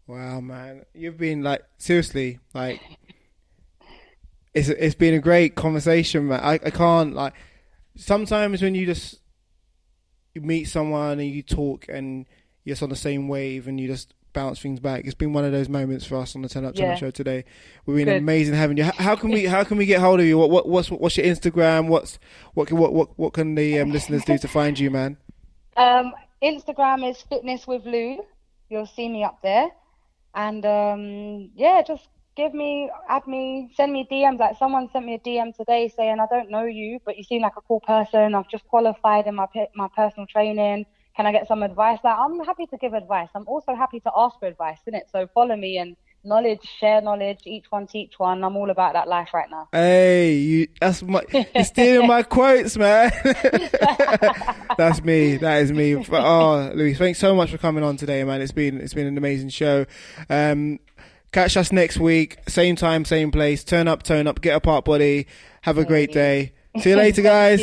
Wow, 0.08 0.42
man, 0.42 0.86
you've 0.94 1.18
been 1.18 1.42
like 1.42 1.64
seriously 1.78 2.40
like 2.54 2.80
it's 4.56 4.70
it's 4.70 4.96
been 4.96 5.14
a 5.14 5.20
great 5.20 5.54
conversation, 5.56 6.30
man. 6.30 6.40
I 6.40 6.54
I 6.54 6.72
can't 6.72 7.14
like 7.14 7.34
sometimes 7.96 8.62
when 8.62 8.74
you 8.74 8.86
just 8.86 9.20
you 10.34 10.42
meet 10.42 10.66
someone 10.66 11.20
and 11.20 11.30
you 11.30 11.44
talk 11.44 11.86
and 11.90 12.26
you're 12.64 12.74
just 12.74 12.84
on 12.84 12.90
the 12.90 12.96
same 12.96 13.28
wave 13.28 13.68
and 13.68 13.80
you 13.80 13.88
just 13.88 14.14
bounce 14.34 14.60
things 14.60 14.80
back. 14.80 15.06
It's 15.06 15.14
been 15.16 15.32
one 15.32 15.46
of 15.46 15.52
those 15.54 15.70
moments 15.70 16.06
for 16.06 16.18
us 16.18 16.36
on 16.36 16.42
the 16.42 16.50
Turn 16.50 16.66
Up 16.66 16.76
Channel 16.76 16.92
Yeah. 16.92 16.98
show 16.98 17.12
today. 17.12 17.46
We've 17.86 17.96
been 17.96 18.06
Good. 18.08 18.18
amazing 18.18 18.54
having 18.54 18.76
you. 18.78 18.84
How, 18.84 18.92
how 18.92 19.16
can 19.16 19.30
we 19.30 19.46
how 19.56 19.64
can 19.64 19.78
we 19.78 19.86
get 19.86 20.00
hold 20.02 20.20
of 20.20 20.26
you? 20.26 20.38
What, 20.38 20.50
what 20.50 20.68
what's 20.68 20.90
what's 20.90 21.18
your 21.18 21.26
Instagram? 21.26 21.88
What's 21.88 22.18
what 22.54 22.68
can, 22.68 22.78
what 22.78 22.94
what 22.94 23.18
what 23.20 23.34
can 23.34 23.56
the 23.56 23.80
um, 23.80 23.92
listeners 23.92 24.24
do 24.26 24.38
to 24.38 24.48
find 24.48 24.80
you, 24.80 24.90
man? 24.92 25.18
Um, 25.78 26.14
Instagram 26.42 27.10
is 27.10 27.22
fitness 27.22 27.68
with 27.68 27.86
Lou. 27.86 28.24
You'll 28.70 28.88
see 28.88 29.08
me 29.10 29.24
up 29.24 29.42
there. 29.42 29.68
And 30.34 30.66
um, 30.66 31.52
yeah, 31.56 31.82
just 31.88 32.08
give 32.36 32.54
me, 32.54 32.90
add 33.10 33.26
me, 33.28 33.72
send 33.76 33.92
me 33.94 34.08
DMs. 34.10 34.40
Like 34.40 34.58
someone 34.58 34.90
sent 34.92 35.06
me 35.06 35.16
a 35.16 35.20
DM 35.20 35.56
today 35.56 35.92
saying, 35.96 36.20
I 36.20 36.28
don't 36.30 36.50
know 36.50 36.66
you, 36.66 37.00
but 37.06 37.18
you 37.18 37.24
seem 37.24 37.42
like 37.42 37.58
a 37.58 37.62
cool 37.62 37.80
person. 37.80 38.36
I've 38.36 38.50
just 38.50 38.68
qualified 38.68 39.28
in 39.28 39.36
my 39.36 39.48
my 39.76 39.88
personal 39.96 40.28
training. 40.28 40.86
Can 41.16 41.26
I 41.26 41.32
get 41.32 41.48
some 41.48 41.64
advice? 41.64 42.00
Like 42.04 42.18
I'm 42.18 42.40
happy 42.44 42.66
to 42.68 42.78
give 42.78 42.94
advice. 42.94 43.30
I'm 43.36 43.48
also 43.48 43.74
happy 43.74 44.00
to 44.02 44.12
ask 44.16 44.38
for 44.40 44.48
advice, 44.48 44.80
isn't 44.86 44.96
it? 44.96 45.10
So 45.12 45.28
follow 45.34 45.56
me 45.56 45.78
and 45.78 45.96
knowledge, 46.26 46.62
share 46.80 47.02
knowledge, 47.02 47.40
each 47.46 47.66
one 47.70 47.88
teach 47.88 48.14
one. 48.18 48.44
I'm 48.44 48.58
all 48.58 48.70
about 48.70 48.94
that 48.94 49.08
life 49.08 49.30
right 49.34 49.50
now. 49.50 49.70
Hey, 49.72 50.34
you, 50.34 50.68
that's 50.82 51.02
my. 51.04 51.24
You're 51.32 51.64
stealing 51.64 52.08
my 52.08 52.24
quotes, 52.24 52.76
man. 52.78 53.12
that's 54.78 55.04
me. 55.04 55.38
That 55.38 55.62
is 55.62 55.72
me. 55.72 55.96
But, 55.96 56.24
oh, 56.26 56.72
Louis, 56.74 56.96
thanks 56.96 57.20
so 57.20 57.36
much 57.36 57.52
for 57.52 57.58
coming 57.58 57.84
on 57.84 57.98
today, 57.98 58.24
man. 58.24 58.42
It's 58.42 58.52
been 58.52 58.82
it's 58.82 58.94
been 58.94 59.08
an 59.08 59.18
amazing 59.18 59.50
show. 59.50 59.86
Um, 60.30 60.80
catch 61.36 61.58
us 61.58 61.70
next 61.74 61.98
week, 62.00 62.38
same 62.48 62.78
time, 62.78 63.04
same 63.04 63.30
place. 63.30 63.66
Turn 63.66 63.90
up, 63.90 64.04
turn 64.04 64.26
up. 64.26 64.40
Get 64.40 64.56
a 64.56 64.62
part 64.62 64.86
body. 64.86 65.28
Have 65.64 65.78
a 65.78 65.84
great 65.84 66.14
day. 66.14 66.54
See 66.80 66.92
you 66.92 66.96
later, 66.96 67.22
guys. 67.36 67.60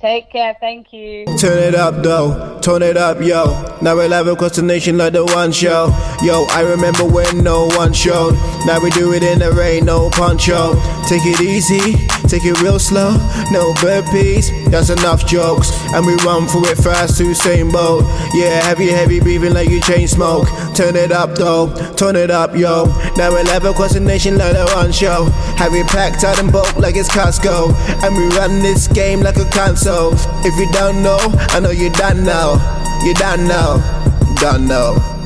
Take 0.00 0.30
care. 0.30 0.56
Thank 0.58 0.94
you. 0.94 1.26
Turn 1.36 1.58
it 1.58 1.74
up 1.74 2.02
though, 2.02 2.58
turn 2.62 2.80
it 2.80 2.96
up 2.96 3.20
yo. 3.20 3.76
Now 3.82 3.96
we're 3.96 4.08
live 4.08 4.28
across 4.28 4.56
the 4.56 4.62
nation 4.62 4.96
like 4.96 5.12
the 5.12 5.26
one 5.26 5.52
show. 5.52 5.88
Yo, 6.22 6.46
I 6.48 6.62
remember 6.62 7.04
when 7.04 7.44
no 7.44 7.66
one 7.76 7.92
showed. 7.92 8.32
Now 8.64 8.80
we 8.80 8.88
do 8.90 9.12
it 9.12 9.22
in 9.22 9.40
the 9.40 9.52
rain, 9.52 9.84
no 9.84 10.08
poncho. 10.08 10.72
Take 11.06 11.24
it 11.26 11.40
easy, 11.42 11.96
take 12.28 12.44
it 12.46 12.60
real 12.62 12.78
slow. 12.78 13.12
No 13.52 13.74
burpees, 13.74 14.48
that's 14.70 14.88
enough 14.88 15.26
jokes. 15.26 15.70
And 15.92 16.06
we 16.06 16.14
run 16.24 16.46
through 16.48 16.66
it 16.66 16.78
fast 16.78 17.18
to 17.18 17.34
same 17.34 17.70
boat. 17.70 18.04
Yeah, 18.32 18.60
heavy, 18.62 18.88
heavy 18.88 19.20
breathing 19.20 19.52
like 19.52 19.68
you 19.68 19.82
chain 19.82 20.08
smoke. 20.08 20.48
Turn 20.74 20.96
it 20.96 21.12
up 21.12 21.34
though, 21.34 21.74
turn 21.96 22.16
it 22.16 22.30
up 22.30 22.56
yo. 22.56 22.86
Now 23.16 23.32
we're 23.32 23.44
live 23.44 23.66
across 23.66 23.92
the 23.92 24.00
nation 24.00 24.38
like 24.38 24.54
the 24.54 24.64
one 24.74 24.92
show. 24.92 25.26
Have 25.60 25.72
packed 25.88 26.24
out 26.24 26.38
and 26.38 26.50
bulk 26.50 26.74
like 26.76 26.96
it's 26.96 27.10
Costco. 27.10 27.74
And 28.02 28.16
we 28.16 28.24
run 28.36 28.60
this 28.62 28.88
game 28.88 29.20
like 29.20 29.36
a 29.36 29.44
console. 29.90 30.12
If 30.44 30.58
you 30.58 30.70
don't 30.72 31.02
know, 31.02 31.18
I 31.50 31.60
know 31.60 31.70
you 31.70 31.90
done 31.90 32.24
now. 32.24 32.54
You 33.04 33.14
done 33.14 33.46
now. 33.46 33.78
Done 34.36 34.66
now. 34.66 35.19